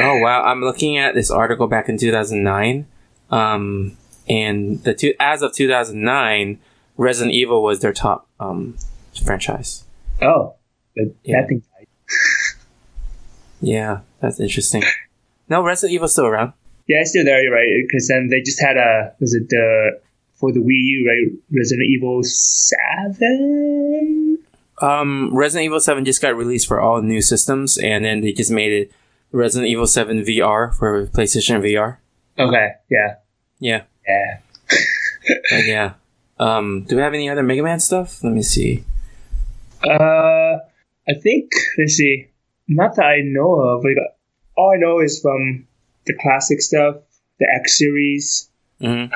[0.00, 2.86] Oh wow, I'm looking at this article back in 2009.
[3.30, 3.96] Um,
[4.28, 6.58] and the two as of 2009,
[6.96, 8.76] Resident Evil was their top um
[9.24, 9.84] franchise.
[10.22, 10.54] Oh,
[10.96, 11.40] but Yeah.
[11.42, 11.86] that thing died.
[13.60, 14.84] Yeah, that's interesting.
[15.48, 16.52] No, Resident Evil's still around.
[16.86, 17.66] Yeah, it's still there, you're right?
[17.86, 20.00] Because then they just had a was it the
[20.38, 21.32] for the Wii U, right?
[21.56, 24.08] Resident Evil Seven.
[24.80, 28.50] Um, Resident Evil 7 just got released for all new systems, and then they just
[28.50, 28.92] made it
[29.32, 31.96] Resident Evil 7 VR for PlayStation VR.
[32.38, 33.16] Okay, yeah,
[33.58, 34.38] Yeah, yeah.
[35.66, 35.92] yeah.
[36.38, 38.22] Um, do we have any other Mega Man stuff?
[38.22, 38.84] Let me see.
[39.82, 40.58] Uh,
[41.08, 42.28] I think let's see.
[42.68, 43.82] Not that I know of.
[43.82, 43.96] Like,
[44.56, 45.66] all I know is from
[46.06, 46.96] the classic stuff,
[47.40, 48.48] the X series,
[48.80, 49.06] hmm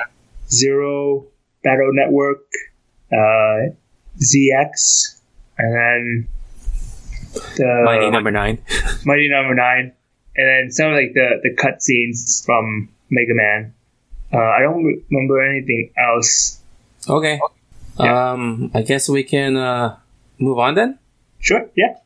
[0.53, 1.26] Zero,
[1.64, 2.44] Battle Network,
[3.12, 3.72] uh,
[4.18, 5.20] ZX,
[5.59, 6.28] and then
[7.57, 8.59] the Mighty Number Nine.
[9.05, 9.92] Mighty Number Nine,
[10.36, 13.74] and then some of like the the cutscenes from Mega Man.
[14.32, 16.61] Uh, I don't remember anything else.
[17.09, 17.40] Okay.
[17.98, 18.32] Yeah.
[18.32, 19.96] Um, I guess we can uh
[20.38, 20.98] move on then.
[21.38, 21.96] Sure, yeah.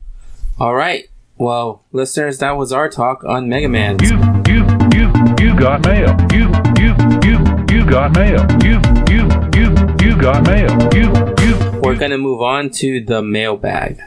[0.59, 1.09] All right.
[1.39, 3.99] Well, listeners, that was our talk on Mega Man.
[4.01, 4.17] You,
[4.49, 6.17] you, you, you got mail.
[6.33, 6.49] You,
[6.81, 7.46] you, you, you
[7.87, 8.45] got mail.
[8.63, 10.71] You, you, you, you got mail.
[10.93, 11.13] You,
[11.45, 14.01] you, We're gonna move on to the mailbag.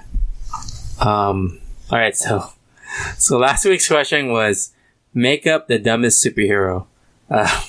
[0.99, 1.59] Um.
[1.89, 2.15] All right.
[2.15, 2.51] So,
[3.17, 4.73] so last week's question was,
[5.13, 6.88] make up the dumbest superhero.
[7.30, 7.61] Uh,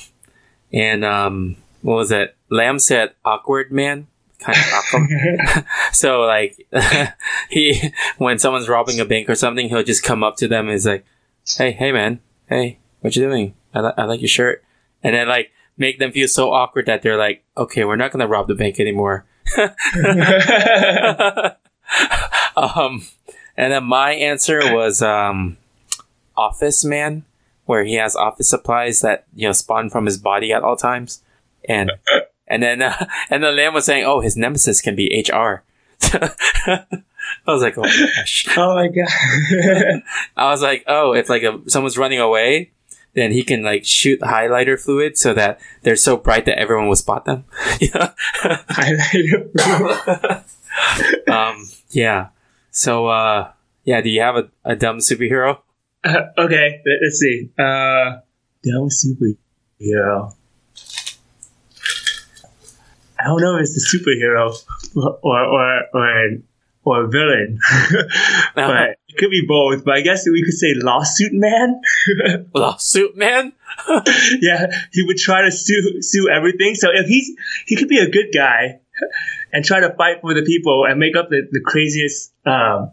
[0.73, 2.37] and um, what was it?
[2.51, 4.09] Lamb said, awkward man.
[4.41, 5.67] Kind of awkward.
[5.93, 6.67] so like,
[7.51, 10.75] he when someone's robbing a bank or something, he'll just come up to them and
[10.75, 11.05] is like,
[11.57, 13.55] "Hey, hey, man, hey, what you doing?
[13.75, 14.65] I, li- I like your shirt,"
[15.03, 15.51] and then like
[15.81, 18.79] make them feel so awkward that they're like, "Okay, we're not gonna rob the bank
[18.79, 19.25] anymore."
[22.57, 23.03] um,
[23.57, 25.57] and then my answer was um,
[26.37, 27.25] Office Man,
[27.65, 31.23] where he has office supplies that you know spawn from his body at all times,
[31.69, 31.91] and
[32.47, 35.65] and then uh, and then Lamb was saying, "Oh, his nemesis can be HR."
[36.13, 36.85] I
[37.47, 40.03] was like, "Oh my gosh!" oh my god.
[40.37, 42.71] I was like, "Oh, if like a, someone's running away."
[43.15, 46.97] Then he can like shoot highlighter fluid so that they're so bright that everyone will
[46.97, 47.45] spot them.
[47.81, 48.13] yeah.
[48.43, 50.45] Highlighter.
[51.33, 52.29] um, yeah.
[52.71, 53.51] So, uh,
[53.85, 55.59] yeah, do you have a, a dumb superhero?
[56.05, 57.51] Uh, okay, let- let's see.
[57.59, 58.21] Uh,
[58.63, 60.35] dumb superhero.
[63.19, 64.55] I don't know if it's a superhero
[65.23, 66.39] or or or
[66.85, 67.59] or a villain,
[68.55, 69.85] but it could be both.
[69.85, 71.81] But I guess we could say lawsuit man.
[72.55, 73.53] Lawsuit man?
[74.41, 76.75] yeah, he would try to sue sue everything.
[76.75, 77.31] So if he's
[77.67, 78.81] he could be a good guy
[79.53, 82.93] and try to fight for the people and make up the, the craziest um,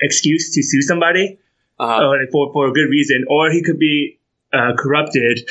[0.00, 1.38] excuse to sue somebody
[1.80, 4.18] Uh, like for for a good reason, or he could be
[4.52, 5.48] uh, corrupted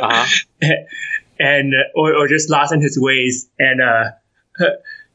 [0.00, 0.26] uh-huh.
[1.40, 4.04] and or or just lost in his ways and uh,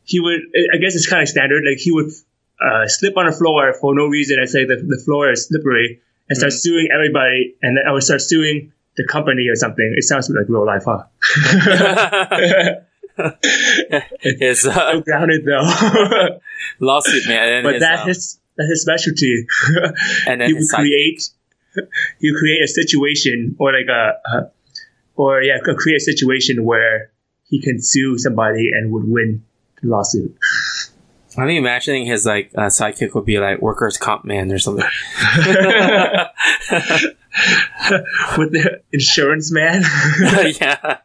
[0.08, 0.41] he would
[0.74, 2.12] I guess it's kind of standard like he would
[2.60, 6.01] uh, slip on the floor for no reason and say the the floor is slippery
[6.30, 9.93] and start suing everybody and then I would start suing the company or something.
[9.95, 11.03] It sounds like real life, huh?
[14.22, 16.39] it's uh, so grounded though.
[16.80, 17.53] lawsuit man.
[17.53, 19.45] And but that's um, his that's his specialty.
[20.28, 21.30] and then he would create
[22.20, 24.51] he would create a situation or like a, a
[25.16, 27.12] or yeah create a situation where
[27.49, 29.43] he can sue somebody and would win
[29.84, 30.38] lawsuit.
[31.38, 34.84] I'm imagining his like uh, sidekick would be like workers' comp man or something.
[38.38, 39.84] With the insurance man.
[40.59, 40.97] yeah.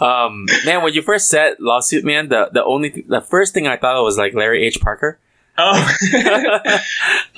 [0.00, 3.68] Um, man, when you first said lawsuit man, the the only th- the first thing
[3.68, 4.80] I thought of was like Larry H.
[4.80, 5.20] Parker.
[5.56, 5.96] oh,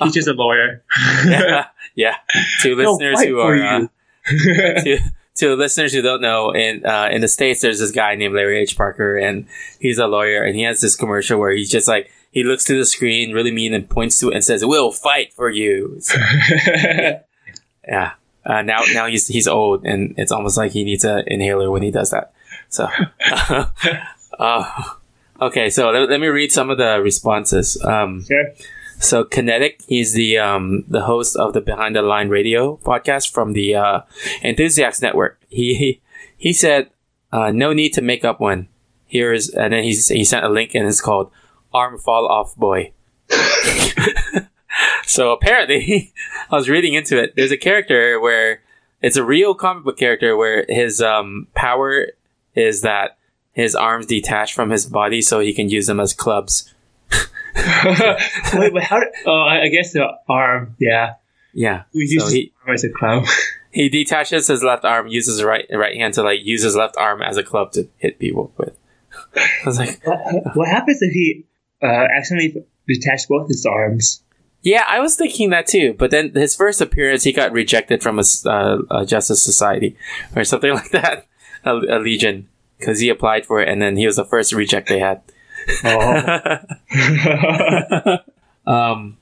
[0.01, 0.83] he's just a lawyer.
[1.25, 2.15] yeah, yeah.
[2.61, 3.87] To listeners who are uh,
[4.25, 4.99] to,
[5.39, 8.59] to listeners who don't know, in uh, in the states, there's this guy named Larry
[8.59, 8.77] H.
[8.77, 9.45] Parker, and
[9.79, 12.77] he's a lawyer, and he has this commercial where he's just like he looks to
[12.77, 16.17] the screen, really mean, and points to it and says, "We'll fight for you." So,
[17.87, 18.11] yeah.
[18.45, 21.81] Uh, now now he's he's old, and it's almost like he needs an inhaler when
[21.83, 22.33] he does that.
[22.69, 22.87] So,
[24.39, 24.83] uh,
[25.41, 25.69] okay.
[25.69, 27.81] So let, let me read some of the responses.
[27.83, 28.45] Um, Sure.
[28.99, 33.53] So Kinetic, he's the um, the host of the Behind the Line Radio podcast from
[33.53, 34.01] the uh,
[34.43, 35.41] Enthusiast Network.
[35.47, 36.01] He he,
[36.37, 36.89] he said,
[37.31, 38.67] uh, "No need to make up one."
[39.05, 41.31] Here's and then he's, he sent a link and it's called
[41.73, 42.91] "Arm Fall Off Boy."
[45.05, 46.13] so apparently,
[46.51, 47.35] I was reading into it.
[47.35, 48.61] There's a character where
[49.01, 52.07] it's a real comic book character where his um, power
[52.53, 53.17] is that
[53.53, 56.73] his arms detach from his body so he can use them as clubs.
[58.53, 58.99] Wait, but how?
[58.99, 60.75] Did, oh, I I guess the arm.
[60.79, 61.15] Yeah,
[61.53, 61.83] Yeah.
[61.93, 63.25] we So use he, arm as a clown.
[63.71, 66.95] he detaches his left arm, uses his right right hand to like use his left
[66.97, 68.77] arm as a club to hit people with.
[69.35, 70.19] I was like, what,
[70.55, 71.45] what happens if he
[71.81, 74.23] uh, accidentally detached both his arms?
[74.61, 75.95] yeah, I was thinking that too.
[75.97, 79.95] But then his first appearance, he got rejected from a, s- uh, a Justice Society
[80.35, 81.27] or something like that,
[81.63, 82.47] a, a Legion,
[82.77, 85.21] because he applied for it and then he was the first reject they had.
[88.67, 89.17] um,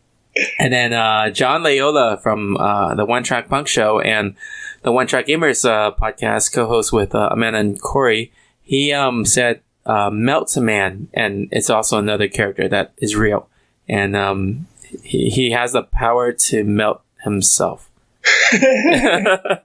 [0.60, 4.36] and then uh, John Layola from uh, the One Track Punk Show and
[4.84, 8.32] the One Track Gamers uh, podcast, co-host with uh, Amanda and Corey,
[8.62, 13.48] he um, said uh, melts a man, and it's also another character that is real,
[13.88, 14.68] and um,
[15.04, 17.90] he he has the power to melt himself.
[18.52, 19.62] that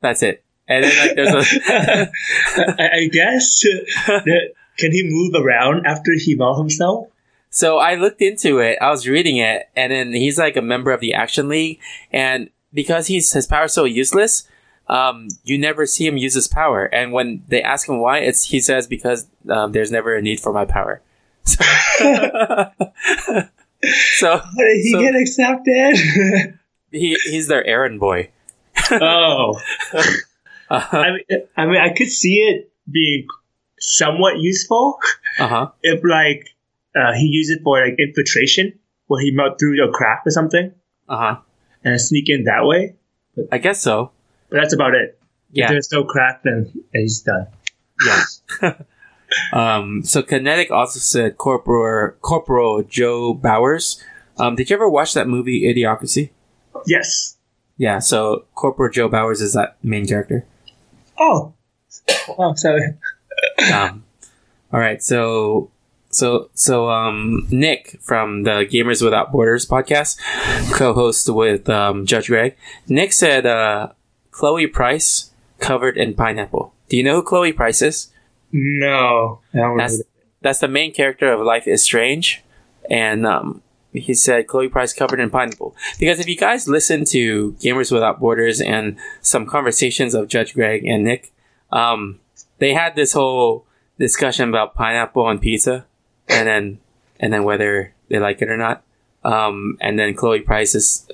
[0.00, 0.42] that's it.
[0.66, 1.44] And then like there's a
[2.80, 3.60] I, I guess.
[4.06, 7.08] that- can he move around after he mauled himself?
[7.50, 8.78] So I looked into it.
[8.80, 11.78] I was reading it, and then he's like a member of the Action League,
[12.12, 14.48] and because he's his power's so useless,
[14.88, 16.86] um, you never see him use his power.
[16.86, 20.40] And when they ask him why, it's he says because um, there's never a need
[20.40, 21.00] for my power.
[24.16, 26.58] So, did he So- get accepted?
[26.90, 28.30] he he's their errand boy.
[28.90, 29.60] oh,
[30.70, 33.26] Uh I mean, I mean, I could see it being
[33.86, 34.98] somewhat useful
[35.38, 35.70] huh.
[35.82, 36.48] if, like,
[36.96, 38.72] uh, he used it for like infiltration,
[39.08, 40.72] where he melt through a crack or something
[41.08, 41.36] Uh huh.
[41.84, 42.94] and sneak in that way.
[43.52, 44.12] I guess so.
[44.48, 45.18] But that's about it.
[45.50, 45.68] If Yeah.
[45.70, 47.46] there's no crack, then he's done.
[48.06, 48.72] Yeah.
[49.52, 54.00] um, so Kinetic also said Corporal Corporal Joe Bauers.
[54.38, 56.30] Um, did you ever watch that movie Idiocracy?
[56.86, 57.36] Yes.
[57.76, 57.98] Yeah.
[58.00, 60.46] So Corporal Joe Bauers is that main character.
[61.18, 61.54] Oh.
[62.38, 62.94] Oh, sorry.
[63.72, 64.04] Um,
[64.72, 65.02] all right.
[65.02, 65.70] So
[66.10, 70.18] so so um, Nick from the Gamers Without Borders podcast,
[70.72, 72.56] co-host with um, Judge Greg.
[72.88, 73.92] Nick said uh,
[74.30, 76.72] Chloe Price covered in pineapple.
[76.88, 78.12] Do you know who Chloe Price is?
[78.52, 79.40] No.
[79.78, 80.02] That's
[80.40, 82.42] that's the main character of Life is Strange,
[82.90, 85.74] and um, he said Chloe Price covered in pineapple.
[85.98, 90.84] Because if you guys listen to Gamers Without Borders and some conversations of Judge Greg
[90.84, 91.32] and Nick,
[91.72, 92.20] um,
[92.58, 93.66] they had this whole
[93.98, 95.86] discussion about pineapple on pizza,
[96.28, 96.80] and then
[97.20, 98.82] and then whether they like it or not.
[99.24, 101.08] Um, and then Chloe Price is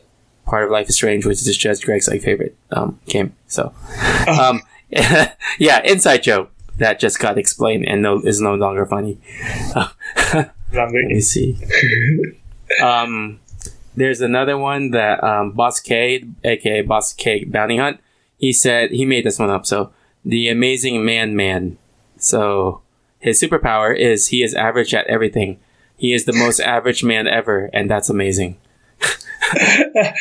[0.44, 3.34] part of Life is Strange, which is Judge Greg's like favorite um, game.
[3.46, 3.72] So,
[4.26, 4.62] um,
[5.58, 9.18] yeah, inside joke that just got explained and no is no longer funny.
[10.72, 11.58] Let me see.
[12.82, 13.40] um,
[13.94, 18.00] there's another one that um, Boss K, aka Boss K Bounty Hunt,
[18.38, 19.66] he said he made this one up.
[19.66, 19.92] So
[20.24, 21.78] the amazing man man.
[22.18, 22.82] So
[23.18, 25.58] his superpower is he is average at everything.
[25.96, 28.56] He is the most average man ever, and that's amazing.
[29.52, 30.12] I,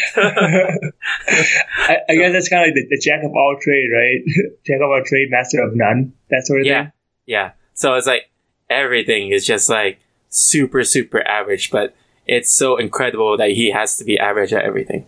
[2.09, 4.19] I guess that's kind of like the, the jack of all trade, right?
[4.65, 6.13] jack of all trade, master of none.
[6.29, 6.91] That sort of Yeah, thing.
[7.25, 7.51] yeah.
[7.73, 8.29] So it's like
[8.69, 11.95] everything is just like super super average, but
[12.27, 15.05] it's so incredible that he has to be average at everything.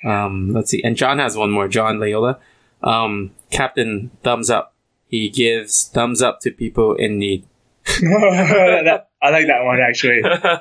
[0.07, 0.83] Um, let's see.
[0.83, 1.69] And John has one more.
[1.69, 2.39] John Layola.
[2.83, 4.75] Um, Captain Thumbs Up.
[5.09, 7.45] He gives thumbs up to people in need.
[7.87, 10.23] That- I like that one actually.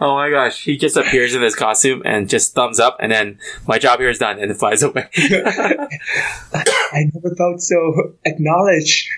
[0.00, 0.64] Oh my gosh.
[0.64, 4.08] He just appears in his costume and just thumbs up and then my job here
[4.08, 5.08] is done and it flies away.
[5.16, 9.08] I never felt so acknowledged.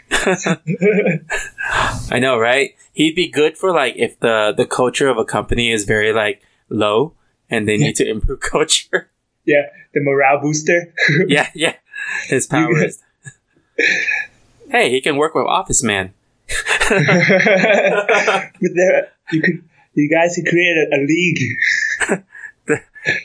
[2.11, 2.75] I know, right?
[2.93, 6.43] He'd be good for like if the, the culture of a company is very like
[6.69, 7.15] low
[7.49, 9.11] and they need to improve culture.
[9.45, 9.63] Yeah,
[9.95, 10.95] the morale booster.
[11.29, 11.75] yeah, yeah.
[12.27, 13.03] His power is.
[14.71, 16.15] hey, he can work with Office Man.
[16.89, 17.01] but
[18.61, 19.65] there, you could,
[19.95, 22.25] you guys could create a, a league.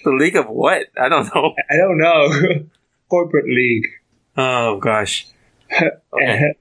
[0.03, 0.87] The League of what?
[0.99, 1.53] I don't know.
[1.69, 2.65] I don't know,
[3.09, 3.87] corporate league.
[4.35, 5.27] Oh gosh.
[5.71, 6.55] Okay.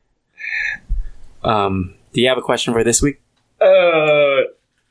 [1.43, 3.23] Um, do you have a question for this week?
[3.61, 4.43] Uh,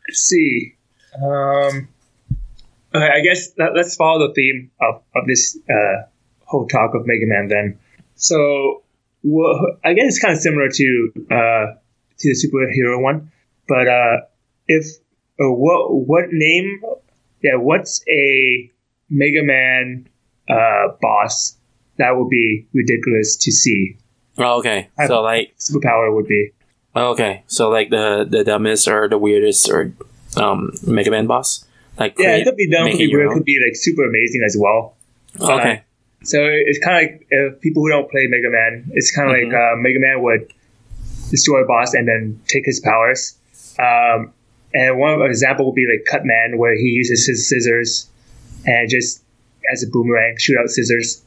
[0.08, 0.76] let's see.
[1.24, 1.90] Um,
[2.96, 6.08] okay, I guess let, let's follow the theme of, of this uh,
[6.46, 7.80] whole talk of Mega Man then.
[8.16, 8.84] So,
[9.24, 11.66] well, I guess it's kind of similar to uh,
[12.20, 13.32] to the superhero one,
[13.68, 14.18] but uh,
[14.68, 14.86] if
[15.40, 16.82] uh, what what name?
[17.42, 18.72] Yeah, what's a
[19.10, 20.08] Mega Man
[20.50, 21.58] uh, boss
[21.98, 23.98] that would be ridiculous to see?
[24.38, 24.90] Oh, okay.
[25.08, 26.52] So like, Superpower would be.
[26.96, 27.44] oh, okay.
[27.48, 29.94] So like the the dumbest or the weirdest or
[30.38, 31.66] um Mega Man boss.
[31.98, 34.42] Like Yeah, it could be dumb, make could be weird, could be like super amazing
[34.46, 34.96] as well.
[35.40, 35.84] Okay.
[36.24, 39.36] So it's kind of like if people who don't play Mega Man, it's kind of
[39.36, 39.44] Mhm.
[39.46, 40.52] like uh, Mega Man would
[41.30, 43.36] destroy a boss and then take his powers.
[43.80, 44.34] Um,
[44.74, 48.08] and one example would be like Cut Man, where he uses his scissors
[48.66, 49.22] and just
[49.72, 51.22] as a boomerang shoot out scissors.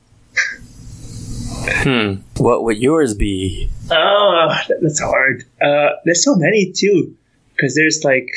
[1.71, 2.15] Hmm.
[2.37, 3.71] What would yours be?
[3.91, 5.45] Oh, that's hard.
[5.61, 7.17] Uh, there's so many too,
[7.55, 8.29] because there's like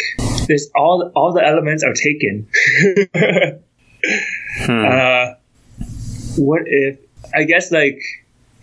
[0.48, 2.48] there's all all the elements are taken.
[4.58, 4.84] Hmm.
[4.84, 5.34] Uh,
[6.38, 6.98] what if
[7.36, 8.02] I guess like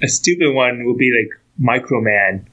[0.02, 2.46] a stupid one would be like Microman,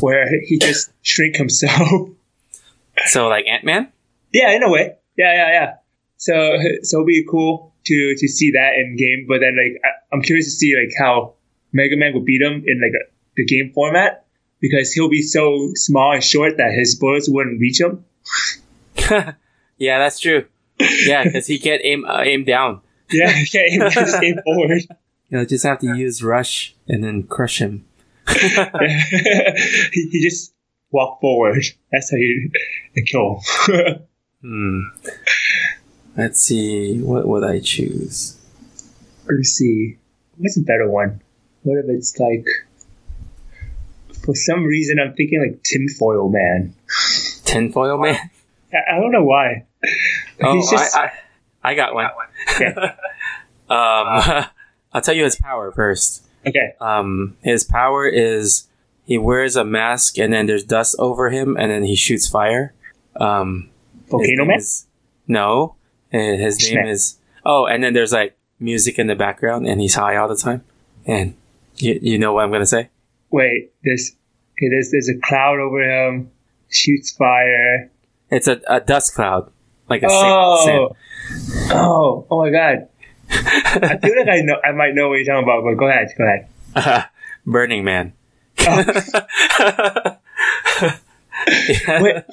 [0.00, 2.10] where he just shrink himself.
[3.06, 3.92] so like Ant Man.
[4.32, 4.96] yeah, in a way.
[5.16, 5.74] Yeah, yeah, yeah.
[6.16, 9.88] So so it'd be cool to to see that in game, but then like I,
[10.12, 11.34] I'm curious to see like how
[11.72, 14.26] Mega Man would beat him in like a, the game format
[14.60, 18.04] because he'll be so small and short that his bullets wouldn't reach him.
[19.78, 20.46] yeah, that's true.
[20.78, 22.80] Yeah, because he can't aim uh, aim down.
[23.10, 24.82] Yeah, he can't even just aim forward.
[25.28, 27.84] You'll just have to use rush and then crush him.
[28.28, 30.52] he, he just
[30.90, 31.64] walk forward.
[31.90, 32.50] That's how you
[33.06, 33.40] kill.
[34.42, 34.80] Hmm.
[36.16, 37.00] Let's see.
[37.00, 38.38] What would I choose?
[39.28, 39.98] Let's see.
[40.36, 41.20] What's a better one?
[41.62, 42.46] What if it's like,
[44.24, 46.74] for some reason, I'm thinking like Tinfoil Man.
[47.46, 48.18] Tinfoil Man.
[48.72, 49.64] I, I don't know why.
[50.42, 51.12] Oh, He's just- I,
[51.64, 52.06] I, I got one.
[53.68, 54.44] um,
[54.92, 56.24] I'll tell you his power first.
[56.46, 56.74] Okay.
[56.80, 58.68] Um, his power is
[59.04, 62.72] he wears a mask and then there's dust over him and then he shoots fire.
[63.16, 63.70] Um,
[64.08, 64.58] Volcano Man?
[64.58, 64.86] is-
[65.28, 65.74] no,
[66.12, 66.90] and his name Schneck.
[66.90, 67.18] is.
[67.44, 70.62] Oh, and then there's like music in the background and he's high all the time.
[71.04, 71.34] And
[71.78, 72.90] you, you know what I'm gonna say?
[73.30, 74.12] Wait, there's
[74.52, 74.68] okay.
[74.70, 76.30] There's there's a cloud over him.
[76.68, 77.90] Shoots fire.
[78.30, 79.50] It's a, a dust cloud,
[79.88, 81.70] like a Oh, sand.
[81.72, 82.88] oh, oh my god!
[83.30, 84.56] I feel like I know.
[84.64, 86.08] I might know what you're talking about, but go ahead.
[86.18, 86.48] Go ahead.
[86.74, 87.04] sand.
[87.46, 88.12] Burning Man.
[88.58, 90.16] Yeah.
[90.80, 90.90] Oh.
[92.00, 92.24] wait,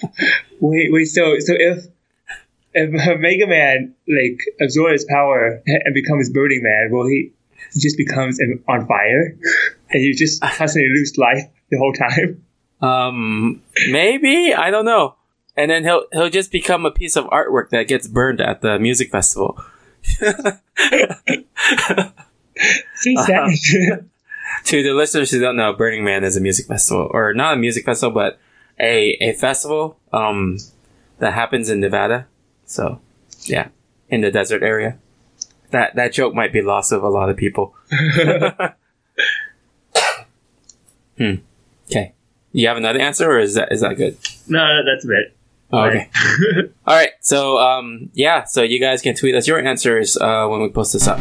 [0.59, 1.05] wait, wait.
[1.05, 1.85] So, so if
[2.73, 7.31] if Mega Man like absorbs his power and becomes Burning Man, will he?
[7.73, 9.35] He just becomes um, on fire,
[9.91, 12.43] and you just constantly lose life the whole time.
[12.83, 15.15] Um, maybe I don't know.
[15.55, 18.77] And then he'll he'll just become a piece of artwork that gets burned at the
[18.77, 19.63] music festival.
[22.95, 23.49] Sad.
[24.65, 27.57] to the listeners who don't know, Burning Man is a music festival, or not a
[27.57, 28.39] music festival, but
[28.79, 30.57] a a festival um,
[31.19, 32.27] that happens in Nevada.
[32.65, 32.99] So,
[33.43, 33.69] yeah,
[34.09, 34.97] in the desert area.
[35.71, 37.75] That that joke might be lost of a lot of people.
[41.17, 41.35] hmm.
[41.89, 42.13] Okay.
[42.55, 44.15] You have another answer, or is that is that good?
[44.47, 45.35] no, no, that's a bit.
[45.71, 46.07] Oh, okay.
[46.85, 47.09] All right.
[47.19, 48.43] So, um, yeah.
[48.43, 51.19] So you guys can tweet us your answers uh, when we post this up.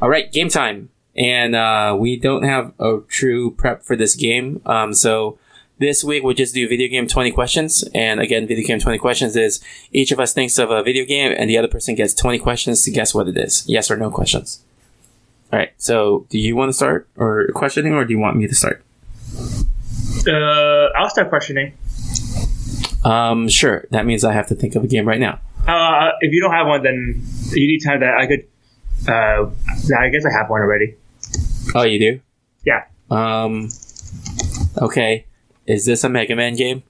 [0.00, 4.62] All right, game time, and uh, we don't have a true prep for this game.
[4.64, 5.38] Um, so
[5.76, 9.36] this week we'll just do video game twenty questions, and again, video game twenty questions
[9.36, 9.60] is
[9.92, 12.84] each of us thinks of a video game, and the other person gets twenty questions
[12.84, 13.68] to guess what it is.
[13.68, 14.64] Yes or no questions.
[15.52, 15.72] All right.
[15.78, 18.84] So, do you want to start or questioning, or do you want me to start?
[20.26, 21.72] Uh, I'll start questioning.
[23.04, 23.86] Um, sure.
[23.90, 25.40] That means I have to think of a game right now.
[25.66, 28.46] Uh, if you don't have one, then you need time that I could.
[29.06, 29.50] Uh,
[29.98, 30.96] I guess I have one already.
[31.74, 32.20] Oh, you do?
[32.64, 32.84] Yeah.
[33.10, 33.68] Um,
[34.78, 35.26] okay.
[35.66, 36.82] Is this a Mega Man game?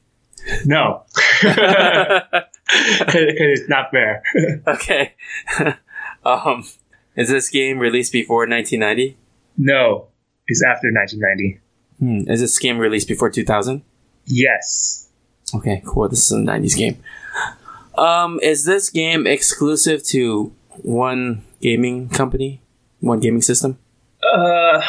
[0.65, 1.05] No.
[2.99, 4.23] Because it's not fair.
[4.67, 5.15] Okay.
[6.25, 6.65] um,
[7.19, 9.17] is this game released before 1990?
[9.57, 10.09] no.
[10.51, 11.61] It's after 1990.
[11.99, 12.31] Hmm.
[12.31, 13.83] Is this game released before 2000?
[14.25, 15.11] Yes.
[15.55, 16.09] Okay, cool.
[16.09, 17.03] This is a 90s game.
[17.99, 20.53] Um, is this game exclusive to
[20.83, 22.63] one gaming company?
[23.01, 23.79] One gaming system?
[24.23, 24.81] Uh,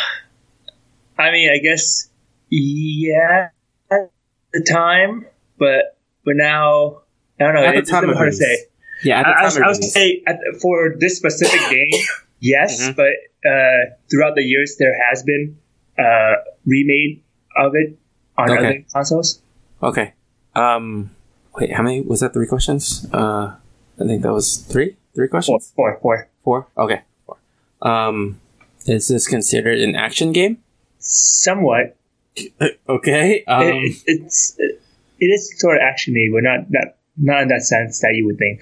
[1.18, 2.10] I mean, I guess,
[2.50, 3.50] yeah,
[3.92, 4.12] at
[4.54, 5.26] the time,
[5.58, 7.02] but but now,
[7.40, 7.64] I don't know.
[7.66, 8.66] At the it's time hard to say.
[9.04, 9.94] Yeah, I, I, time was- of I release.
[9.94, 12.02] say at, for this specific game,
[12.40, 12.96] yes, Mhm.
[12.96, 13.14] but
[13.50, 15.58] uh, throughout the years there has been
[15.98, 16.36] uh,
[16.66, 17.22] remade
[17.58, 17.98] of it
[18.38, 18.60] on Okay.
[18.60, 19.42] other consoles.
[19.82, 20.14] Okay.
[20.56, 21.12] Um,
[21.56, 22.02] wait, how many?
[22.02, 23.08] Was that three questions?
[23.14, 23.56] Uh,
[24.00, 24.96] I think that was three?
[25.16, 25.72] Three Four, questions?
[25.76, 26.28] four, four.
[26.44, 26.68] Four?
[26.78, 27.02] Okay.
[27.26, 27.38] Four.
[27.82, 28.40] Um,
[28.86, 30.58] is this considered an action game?
[31.00, 31.96] Somewhat.
[32.88, 33.44] Okay.
[33.46, 34.82] Um, it, it's it,
[35.20, 38.38] it is sort of actiony, but not not not in that sense that you would
[38.38, 38.60] think.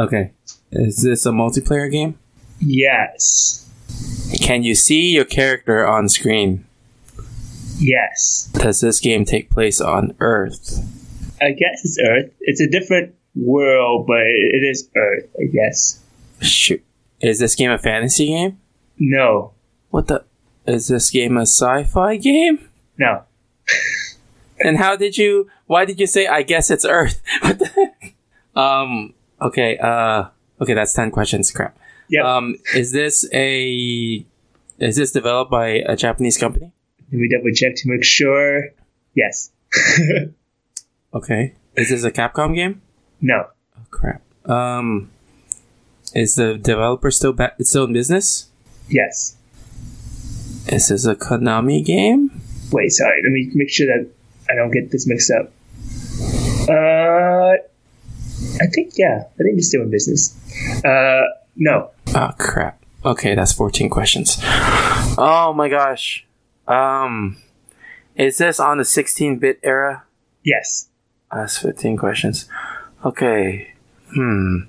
[0.00, 0.32] Okay.
[0.72, 2.18] Is this a multiplayer game?
[2.60, 3.66] Yes,
[4.42, 6.64] Can you see your character on screen?
[7.78, 8.50] yes.
[8.52, 10.78] Does this game take place on Earth?
[11.40, 12.30] I guess it's Earth.
[12.40, 15.24] It's a different world, but it is Earth.
[15.40, 16.00] I guess.
[16.40, 16.84] Shoot.
[17.20, 18.58] Is this game a fantasy game?
[18.98, 19.52] No,
[19.90, 20.24] What the?
[20.66, 22.68] Is this game a sci-fi game?
[22.98, 23.22] no.
[24.62, 25.48] And how did you?
[25.66, 26.26] Why did you say?
[26.26, 27.22] I guess it's Earth.
[27.40, 28.60] What the?
[28.60, 29.14] Um.
[29.40, 29.78] Okay.
[29.78, 30.24] Uh.
[30.60, 30.74] Okay.
[30.74, 31.50] That's ten questions.
[31.50, 31.76] Crap.
[32.08, 32.24] Yep.
[32.24, 32.56] Um.
[32.74, 34.24] Is this a?
[34.78, 36.72] Is this developed by a Japanese company?
[37.12, 38.68] Let me double check to make sure.
[39.14, 39.50] Yes.
[41.12, 41.54] Okay.
[41.74, 42.82] Is this a Capcom game?
[43.20, 43.46] no.
[43.76, 44.22] Oh crap.
[44.48, 45.10] Um.
[46.14, 47.54] Is the developer still back?
[47.62, 48.48] Still in business?
[48.88, 49.36] Yes.
[50.68, 52.40] Is this a Konami game?
[52.70, 53.20] Wait, sorry.
[53.24, 54.08] Let me make sure that
[54.48, 55.52] I don't get this mixed up.
[56.68, 57.54] Uh,
[58.60, 59.24] I think yeah.
[59.34, 60.36] I think it's still in business.
[60.84, 61.22] Uh,
[61.56, 61.90] no.
[62.14, 62.82] Oh crap.
[63.04, 64.38] Okay, that's 14 questions.
[64.42, 66.26] Oh my gosh.
[66.68, 67.38] Um
[68.16, 70.04] is this on the 16-bit era?
[70.44, 70.88] Yes.
[71.32, 72.48] That's 15 questions.
[73.04, 73.72] Okay.
[74.14, 74.62] Hmm.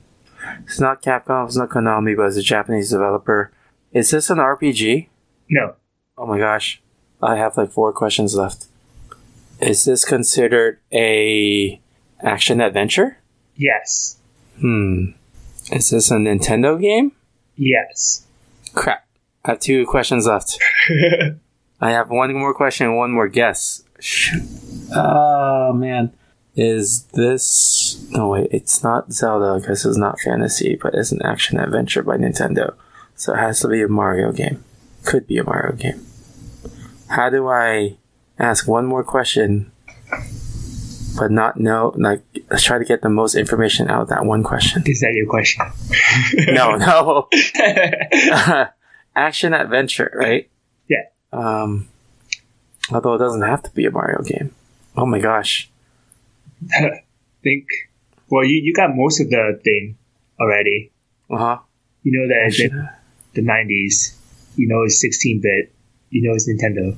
[0.63, 3.51] It's not Capcom, it's not Konami, but it's a Japanese developer.
[3.91, 5.07] Is this an RPG?
[5.49, 5.75] No.
[6.17, 6.81] Oh my gosh.
[7.21, 8.67] I have like four questions left.
[9.59, 11.79] Is this considered a
[12.21, 13.17] action adventure?
[13.61, 14.17] Yes.
[14.59, 15.11] Hmm.
[15.71, 17.11] Is this a Nintendo game?
[17.55, 18.25] Yes.
[18.73, 19.05] Crap.
[19.45, 20.57] I have two questions left.
[21.81, 23.83] I have one more question and one more guess.
[24.95, 26.11] Oh man.
[26.55, 31.59] Is this no wait, it's not Zelda because it's not fantasy, but it's an action
[31.59, 32.73] adventure by Nintendo.
[33.15, 34.63] So it has to be a Mario game.
[35.05, 36.03] Could be a Mario game.
[37.09, 37.97] How do I
[38.39, 39.71] ask one more question
[41.17, 44.43] but not know like let's try to get the most information out of that one
[44.43, 44.83] question.
[44.85, 45.65] Is that your question?
[46.53, 47.27] No, no.
[49.15, 50.49] action adventure, right?
[50.87, 51.03] Yeah.
[51.31, 51.87] Um,
[52.91, 54.53] although it doesn't have to be a Mario game.
[54.95, 55.69] Oh my gosh.
[57.43, 57.67] think.
[58.29, 59.97] Well, you, you got most of the thing
[60.39, 60.91] already.
[61.29, 61.57] Uh huh.
[62.03, 62.55] You know that
[63.33, 64.17] the, the 90s.
[64.55, 65.73] You know it's 16 bit.
[66.09, 66.97] You know it's Nintendo.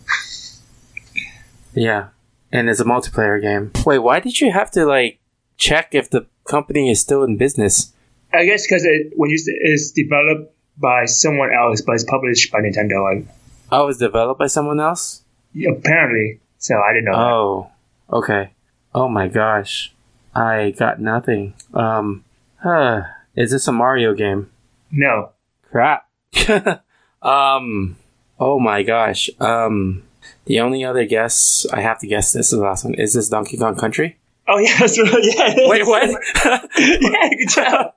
[1.75, 2.09] Yeah,
[2.53, 3.71] and it's a multiplayer game.
[3.85, 5.19] Wait, why did you have to like
[5.57, 7.91] check if the company is still in business?
[8.33, 12.51] I guess because it, when you s- it's developed by someone else, but it's published
[12.51, 13.03] by Nintendo.
[13.03, 13.27] Like,
[13.71, 15.23] Oh, it was developed by someone else?
[15.67, 16.39] Apparently.
[16.59, 17.11] So I didn't know.
[17.11, 17.19] that.
[17.19, 17.71] Oh,
[18.19, 18.51] okay.
[18.95, 19.93] Oh my gosh.
[20.35, 21.53] I got nothing.
[21.73, 22.23] Um,
[22.57, 23.01] huh.
[23.35, 24.49] Is this a Mario game?
[24.91, 25.29] No.
[25.71, 26.07] Crap.
[27.21, 27.95] um,
[28.39, 29.29] oh my gosh.
[29.39, 30.03] Um,
[30.45, 32.93] the only other guess, I have to guess this is the last one.
[32.95, 34.17] Is this Donkey Kong Country?
[34.47, 35.13] Oh yeah, that's right.
[35.23, 35.69] Yeah.
[35.69, 36.09] Wait, what?
[36.77, 37.93] yeah, good job.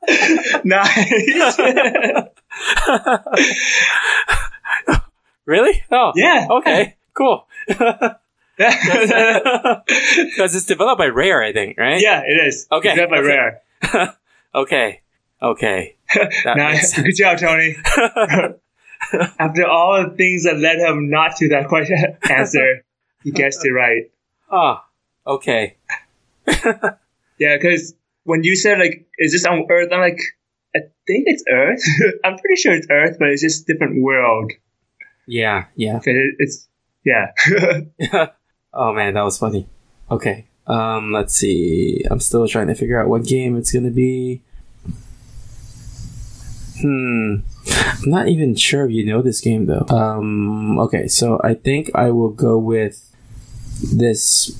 [0.64, 1.58] nice.
[5.44, 5.82] really?
[5.90, 6.46] Oh, yeah.
[6.50, 6.96] okay.
[7.14, 7.46] Cool.
[7.66, 8.14] Because
[10.54, 12.00] it's developed by Rare, I think, right?
[12.00, 12.66] Yeah, it is.
[12.70, 13.26] Okay, It's done by okay.
[13.26, 13.62] Rare.
[14.54, 15.00] Okay.
[15.42, 15.96] Okay.
[16.14, 16.98] That Nice.
[17.00, 17.76] Good job, Tony.
[19.38, 21.96] After all the things that led him not to that question
[22.30, 22.84] answer,
[23.22, 24.10] he guessed it right.
[24.50, 24.80] Oh,
[25.26, 25.76] okay.
[27.38, 27.94] Yeah, because
[28.24, 30.20] when you said like, "Is this on Earth?" I'm like,
[30.74, 31.82] I think it's Earth.
[32.24, 34.52] I'm pretty sure it's Earth, but it's just different world.
[35.26, 36.00] Yeah, yeah.
[36.04, 36.68] it, it's
[37.04, 37.32] yeah.
[38.72, 39.68] oh man, that was funny.
[40.10, 40.46] Okay.
[40.66, 42.02] Um, let's see.
[42.10, 44.42] I'm still trying to figure out what game it's gonna be.
[46.80, 47.36] Hmm.
[47.68, 49.86] I'm not even sure if you know this game though.
[49.88, 53.02] Um, okay, so I think I will go with
[53.82, 54.50] this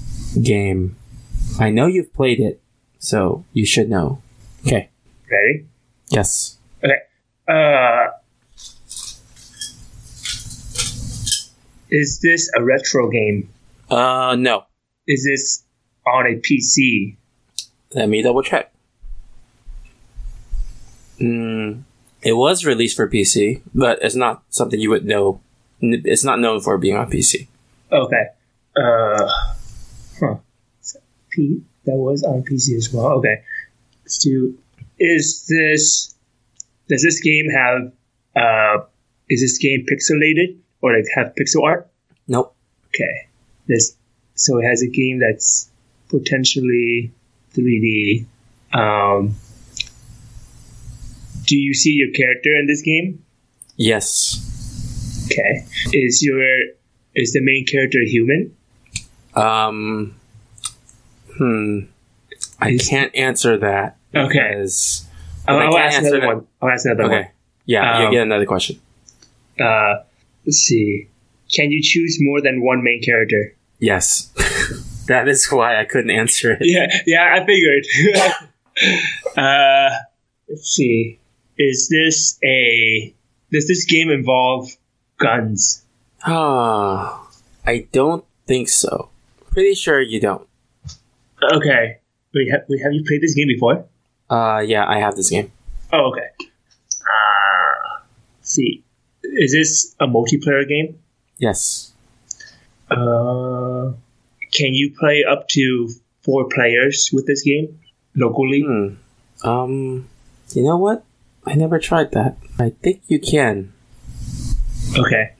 [0.40, 0.96] game.
[1.58, 2.60] I know you've played it,
[2.98, 4.20] so you should know.
[4.66, 4.88] Okay.
[5.30, 5.66] Ready?
[6.08, 6.58] Yes.
[6.82, 6.98] Okay.
[7.48, 8.10] Uh,
[11.90, 13.48] is this a retro game?
[13.90, 14.64] Uh, no.
[15.06, 15.64] Is this
[16.06, 17.16] on a PC?
[17.94, 18.72] Let me double check.
[21.20, 21.82] Mm,
[22.22, 25.40] it was released for PC, but it's not something you would know.
[25.80, 27.48] It's not known for being on PC.
[27.92, 28.24] Okay.
[28.76, 29.28] Uh,
[30.20, 30.36] huh.
[31.30, 33.18] P that was on PC as well.
[33.18, 33.42] Okay.
[34.04, 34.26] Let's.
[34.98, 36.14] Is this?
[36.88, 37.92] Does this game have?
[38.34, 38.84] Uh,
[39.28, 41.88] is this game pixelated or like have pixel art?
[42.28, 42.54] Nope.
[42.88, 43.28] Okay.
[43.66, 43.96] This.
[44.34, 45.70] So it has a game that's
[46.08, 47.12] potentially
[47.54, 48.26] 3D.
[48.72, 49.34] Um,
[51.46, 53.24] do you see your character in this game?
[53.76, 55.26] Yes.
[55.30, 55.66] Okay.
[55.92, 56.42] Is your
[57.14, 58.54] is the main character human?
[59.34, 60.14] Um.
[61.36, 61.80] Hmm.
[62.60, 63.96] I can't answer that.
[64.14, 64.48] Okay.
[64.50, 65.06] Because
[65.46, 66.26] I'll, I'll ask answer another that.
[66.36, 66.46] one.
[66.62, 67.12] I'll ask another one.
[67.12, 67.30] okay.
[67.66, 68.80] Yeah, you Um, get another question.
[69.60, 69.96] Uh,
[70.46, 71.08] let's see.
[71.52, 73.54] Can you choose more than one main character?
[73.78, 74.30] Yes.
[75.08, 76.58] that is why I couldn't answer it.
[76.62, 77.84] Yeah, yeah, I figured.
[79.36, 79.90] uh,
[80.48, 81.18] let's see.
[81.58, 83.14] Is this a?
[83.50, 84.68] Does this game involve
[85.18, 85.84] guns?
[86.24, 87.28] Ah,
[87.64, 89.10] I don't think so.
[89.52, 90.46] Pretty sure you don't.
[91.42, 91.98] Okay.
[92.34, 93.86] Wait, have, wait, have you played this game before?
[94.28, 95.52] Uh, yeah, I have this game.
[95.92, 96.28] Oh, okay.
[97.00, 98.00] Uh,
[98.42, 98.82] see.
[99.22, 100.98] Is this a multiplayer game?
[101.38, 101.92] Yes.
[102.90, 103.92] Uh,
[104.52, 105.88] can you play up to
[106.22, 107.78] four players with this game
[108.14, 108.62] locally?
[108.62, 109.48] Hmm.
[109.48, 110.08] Um,
[110.52, 111.04] you know what?
[111.46, 112.36] I never tried that.
[112.58, 113.72] I think you can.
[114.98, 115.32] Okay.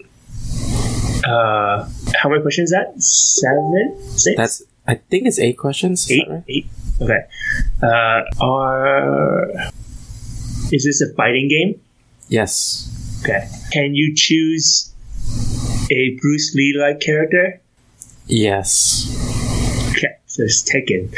[1.27, 3.01] Uh, how many questions is that?
[3.03, 3.99] Seven?
[4.17, 4.37] Six?
[4.37, 4.63] That's.
[4.87, 6.09] I think it's eight questions.
[6.11, 6.29] Eight.
[6.29, 6.45] right?
[6.49, 6.67] Eight.
[7.01, 7.25] Okay.
[7.83, 9.51] Uh, are
[10.73, 11.81] is this a fighting game?
[12.29, 13.21] Yes.
[13.25, 13.49] Okay.
[13.73, 14.93] Can you choose
[15.91, 17.61] a Bruce Lee like character?
[18.27, 19.07] Yes.
[19.97, 20.17] Okay.
[20.27, 21.13] So it's Tekken.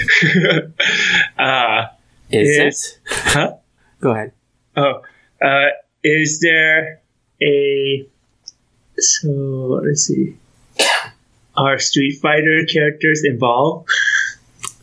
[1.38, 1.88] uh,
[2.30, 2.92] Is Yes.
[2.92, 2.98] it?
[3.08, 3.54] huh?
[4.00, 4.32] Go ahead.
[4.78, 5.02] Oh,
[5.42, 5.68] uh,
[6.04, 7.00] is there
[7.42, 8.06] a
[8.96, 10.36] so let's see.
[11.56, 13.88] Are Street Fighter characters involved?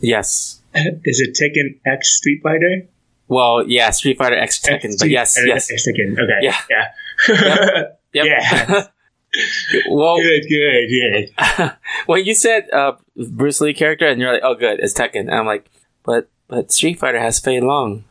[0.00, 0.60] Yes.
[0.74, 2.86] Is it Tekken X Street Fighter?
[3.28, 5.70] Well, yeah, Street Fighter X Tekken, but yes, yes.
[5.70, 6.12] X Tekken.
[6.12, 6.38] Okay.
[6.42, 6.56] Yeah.
[6.70, 6.86] Yeah.
[7.28, 7.92] Yep.
[8.12, 8.86] Yeah.
[9.90, 10.44] well, good.
[10.48, 10.88] Good.
[10.88, 11.72] Good.
[12.06, 15.34] when you said uh, Bruce Lee character, and you're like, "Oh, good, it's Tekken," and
[15.34, 15.68] I'm like,
[16.02, 18.04] "But but Street Fighter has Fei Long.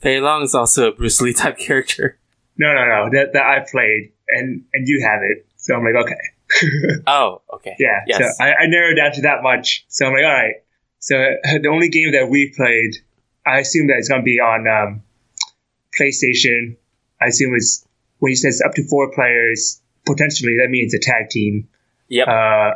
[0.00, 2.18] Fei Long is also a Bruce Lee type character."
[2.56, 3.10] No, no, no.
[3.10, 5.46] That that I played, and and you have it.
[5.56, 6.16] So I'm like, okay.
[7.06, 7.76] Oh, okay.
[7.78, 8.00] Yeah.
[8.06, 8.18] Yes.
[8.18, 9.84] So I, I narrowed down to that much.
[9.88, 10.54] So I'm like, all right.
[10.98, 12.96] So uh, the only game that we played,
[13.46, 15.02] I assume that it's going to be on um,
[15.98, 16.76] PlayStation.
[17.20, 17.86] I assume it's
[18.18, 21.68] when you said it's up to four players, potentially that means a tag team.
[22.08, 22.28] Yep.
[22.28, 22.70] Uh,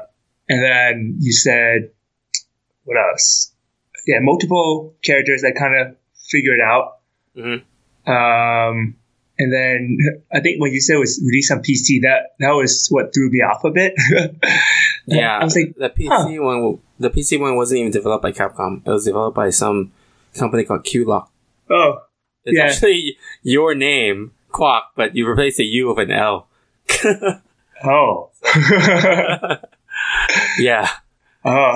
[0.49, 1.91] and then you said,
[2.85, 3.53] what else?
[4.07, 5.45] Yeah, multiple characters.
[5.45, 5.97] I kind of
[6.31, 6.99] figured out.
[7.37, 7.63] Mhm.
[8.07, 8.97] Um,
[9.39, 9.99] and then
[10.33, 13.31] I think when you said it was released on PC, that that was what threw
[13.31, 13.95] me off a bit.
[15.07, 15.39] yeah.
[15.39, 16.79] I was like, the PC one.
[17.01, 18.87] The PC one wasn't even developed by Capcom.
[18.87, 19.91] It was developed by some
[20.39, 21.27] company called QLOC.
[21.71, 22.03] oh,
[22.45, 22.65] It's Yeah.
[22.67, 26.47] actually your name, Quack, but you replaced the U with an L.
[27.87, 28.31] Oh.
[30.59, 30.89] Yeah.
[31.45, 31.75] Oh.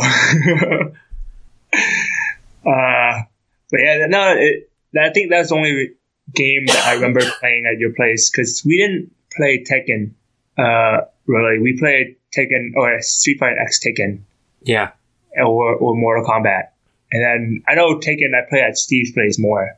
[2.67, 3.23] uh,
[3.71, 5.91] but yeah, no, it, I think that's the only
[6.35, 10.13] game that I remember playing at your place because we didn't play Tekken.
[10.57, 14.21] Uh, really, we played Tekken or Street Fighter X Tekken
[14.63, 14.91] Yeah.
[15.37, 16.69] or or Mortal Kombat,
[17.13, 19.77] and then I know Tekken I play at Steve's place more.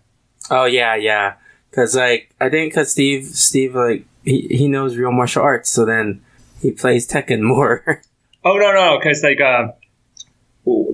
[0.50, 1.34] Oh yeah, yeah.
[1.72, 5.84] Cause like I think cause Steve Steve like he, he knows real martial arts, so
[5.84, 6.22] then
[6.60, 8.02] he plays Tekken more.
[8.44, 9.68] Oh no no, because like uh,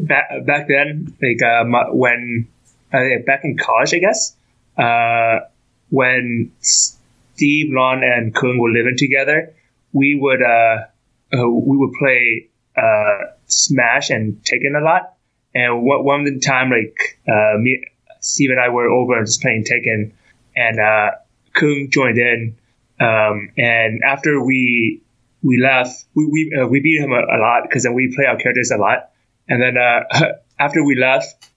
[0.00, 2.48] back back then, like uh, my, when
[2.96, 4.36] uh, back in college, I guess,
[4.78, 5.46] uh,
[5.90, 9.54] when Steve, Ron, and Kung were living together,
[9.92, 10.84] we would uh,
[11.32, 15.14] uh we would play uh Smash and Tekken a lot.
[15.54, 17.82] And one time, like uh, me,
[18.20, 20.12] Steve and I were over and just playing Tekken,
[20.54, 21.10] and uh,
[21.54, 22.56] Kung joined in.
[22.98, 25.02] Um, and after we
[25.42, 28.36] we left, we we, we beat him a, a lot because then we play our
[28.36, 29.10] characters a lot.
[29.48, 29.76] And then
[30.58, 31.50] after we left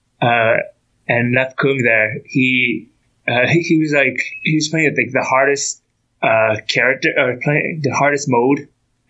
[1.12, 2.88] and left Kung there, he
[3.28, 5.82] uh, he, was like he was playing like the hardest
[6.22, 8.60] uh, character or playing the hardest mode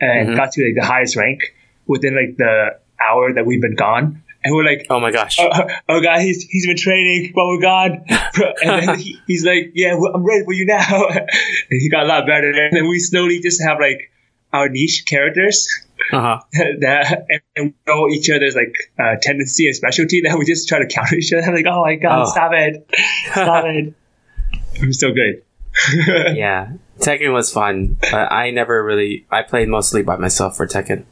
[0.01, 0.37] and Mhm.
[0.41, 1.41] got to like the highest rank
[1.87, 2.55] within like the
[3.07, 4.23] hour that we've been gone.
[4.43, 5.37] And we're like, oh my gosh.
[5.45, 5.51] oh,
[5.93, 7.35] oh god, he's he's been training.
[7.37, 7.91] Oh my god!
[8.63, 11.09] And then he, he's like, yeah, well, I'm ready for you now.
[11.71, 12.49] and he got a lot better.
[12.51, 14.11] And then we slowly just have like
[14.53, 15.69] our niche characters
[16.13, 16.41] Uh huh.
[16.81, 20.23] that and, and we know each other's like uh, tendency and specialty.
[20.23, 21.53] That we just try to counter each other.
[21.55, 22.31] like, oh my god, Oh.
[22.31, 22.89] stop it,
[23.33, 23.95] stop it.
[24.83, 25.43] I'm so good.
[26.37, 26.73] yeah.
[26.99, 31.05] Tekken was fun, but I never really I played mostly by myself for Tekken.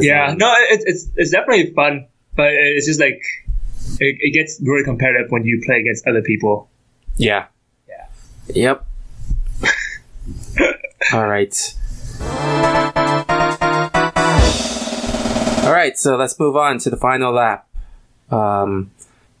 [0.00, 3.22] Yeah, um, no, it, it's it's definitely fun, but it's just like
[4.00, 6.68] it, it gets really competitive when you play against other people.
[7.16, 7.46] Yeah.
[7.88, 8.06] Yeah.
[8.54, 8.86] Yep.
[11.12, 11.74] All right.
[15.62, 17.68] All right, so let's move on to the final lap.
[18.32, 18.90] Um,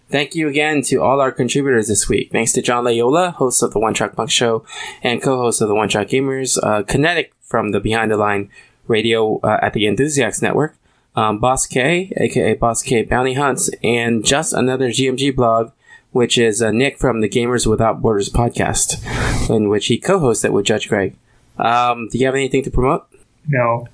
[0.08, 2.30] thank you again to all our contributors this week.
[2.30, 4.64] Thanks to John Layola, host of the One Track Punk Show
[5.02, 8.50] and co-host of the One Track Gamers, uh, Kinetic from the Behind the Line
[8.86, 10.76] Radio uh, at the Enthusiasts Network,
[11.16, 15.72] um, Boss K, aka Boss K Bounty Hunts, and just another GMG blog,
[16.12, 20.66] which is uh, Nick from the Gamers Without Borders podcast, in which he co-hosted with
[20.66, 21.16] Judge Greg.
[21.58, 23.08] Um, do you have anything to promote?
[23.48, 23.88] No,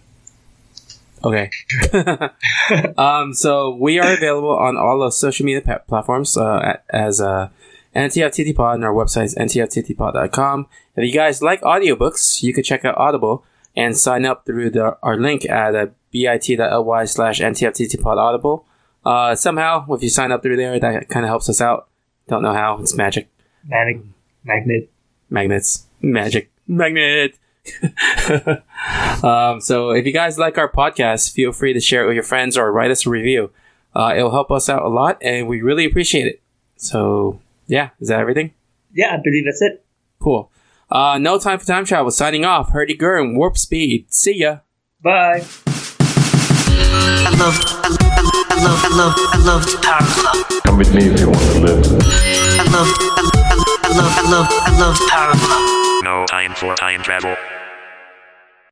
[1.24, 1.50] Okay.
[2.96, 7.48] um, so we are available on all of social media pa- platforms uh, as uh,
[7.94, 10.66] NTFTT Pod, and our website is ntfttpod.com.
[10.96, 13.44] If you guys like audiobooks, you can check out Audible
[13.76, 18.66] and sign up through the, our link at uh, bit.ly slash ntfttpod audible.
[19.04, 21.88] Uh, somehow, if you sign up through there, that kind of helps us out.
[22.26, 22.78] Don't know how.
[22.78, 23.28] It's magic.
[23.64, 24.00] manic
[24.44, 24.90] magnet.
[25.30, 25.86] Magnets.
[26.00, 26.50] Magic.
[26.66, 27.38] Magnet.
[29.24, 32.24] um, so if you guys like our podcast, feel free to share it with your
[32.24, 33.50] friends or write us a review.
[33.94, 36.40] Uh, it'll help us out a lot and we really appreciate it.
[36.76, 38.54] So yeah, is that everything?
[38.92, 39.84] Yeah, I believe that's it.
[40.20, 40.50] Cool.
[40.90, 42.10] Uh, no time for time travel.
[42.10, 42.70] Signing off.
[42.70, 44.12] Hurdy Gurn, Warp Speed.
[44.12, 44.60] See ya.
[45.02, 45.44] Bye.
[47.20, 47.54] I love,
[47.84, 50.62] I love, I love, I love, I love the Power Club.
[50.64, 51.84] Come with me if you want to live.
[52.58, 56.04] I love, I love, I love, I love, I love the Power Club.
[56.04, 57.36] No time for time travel.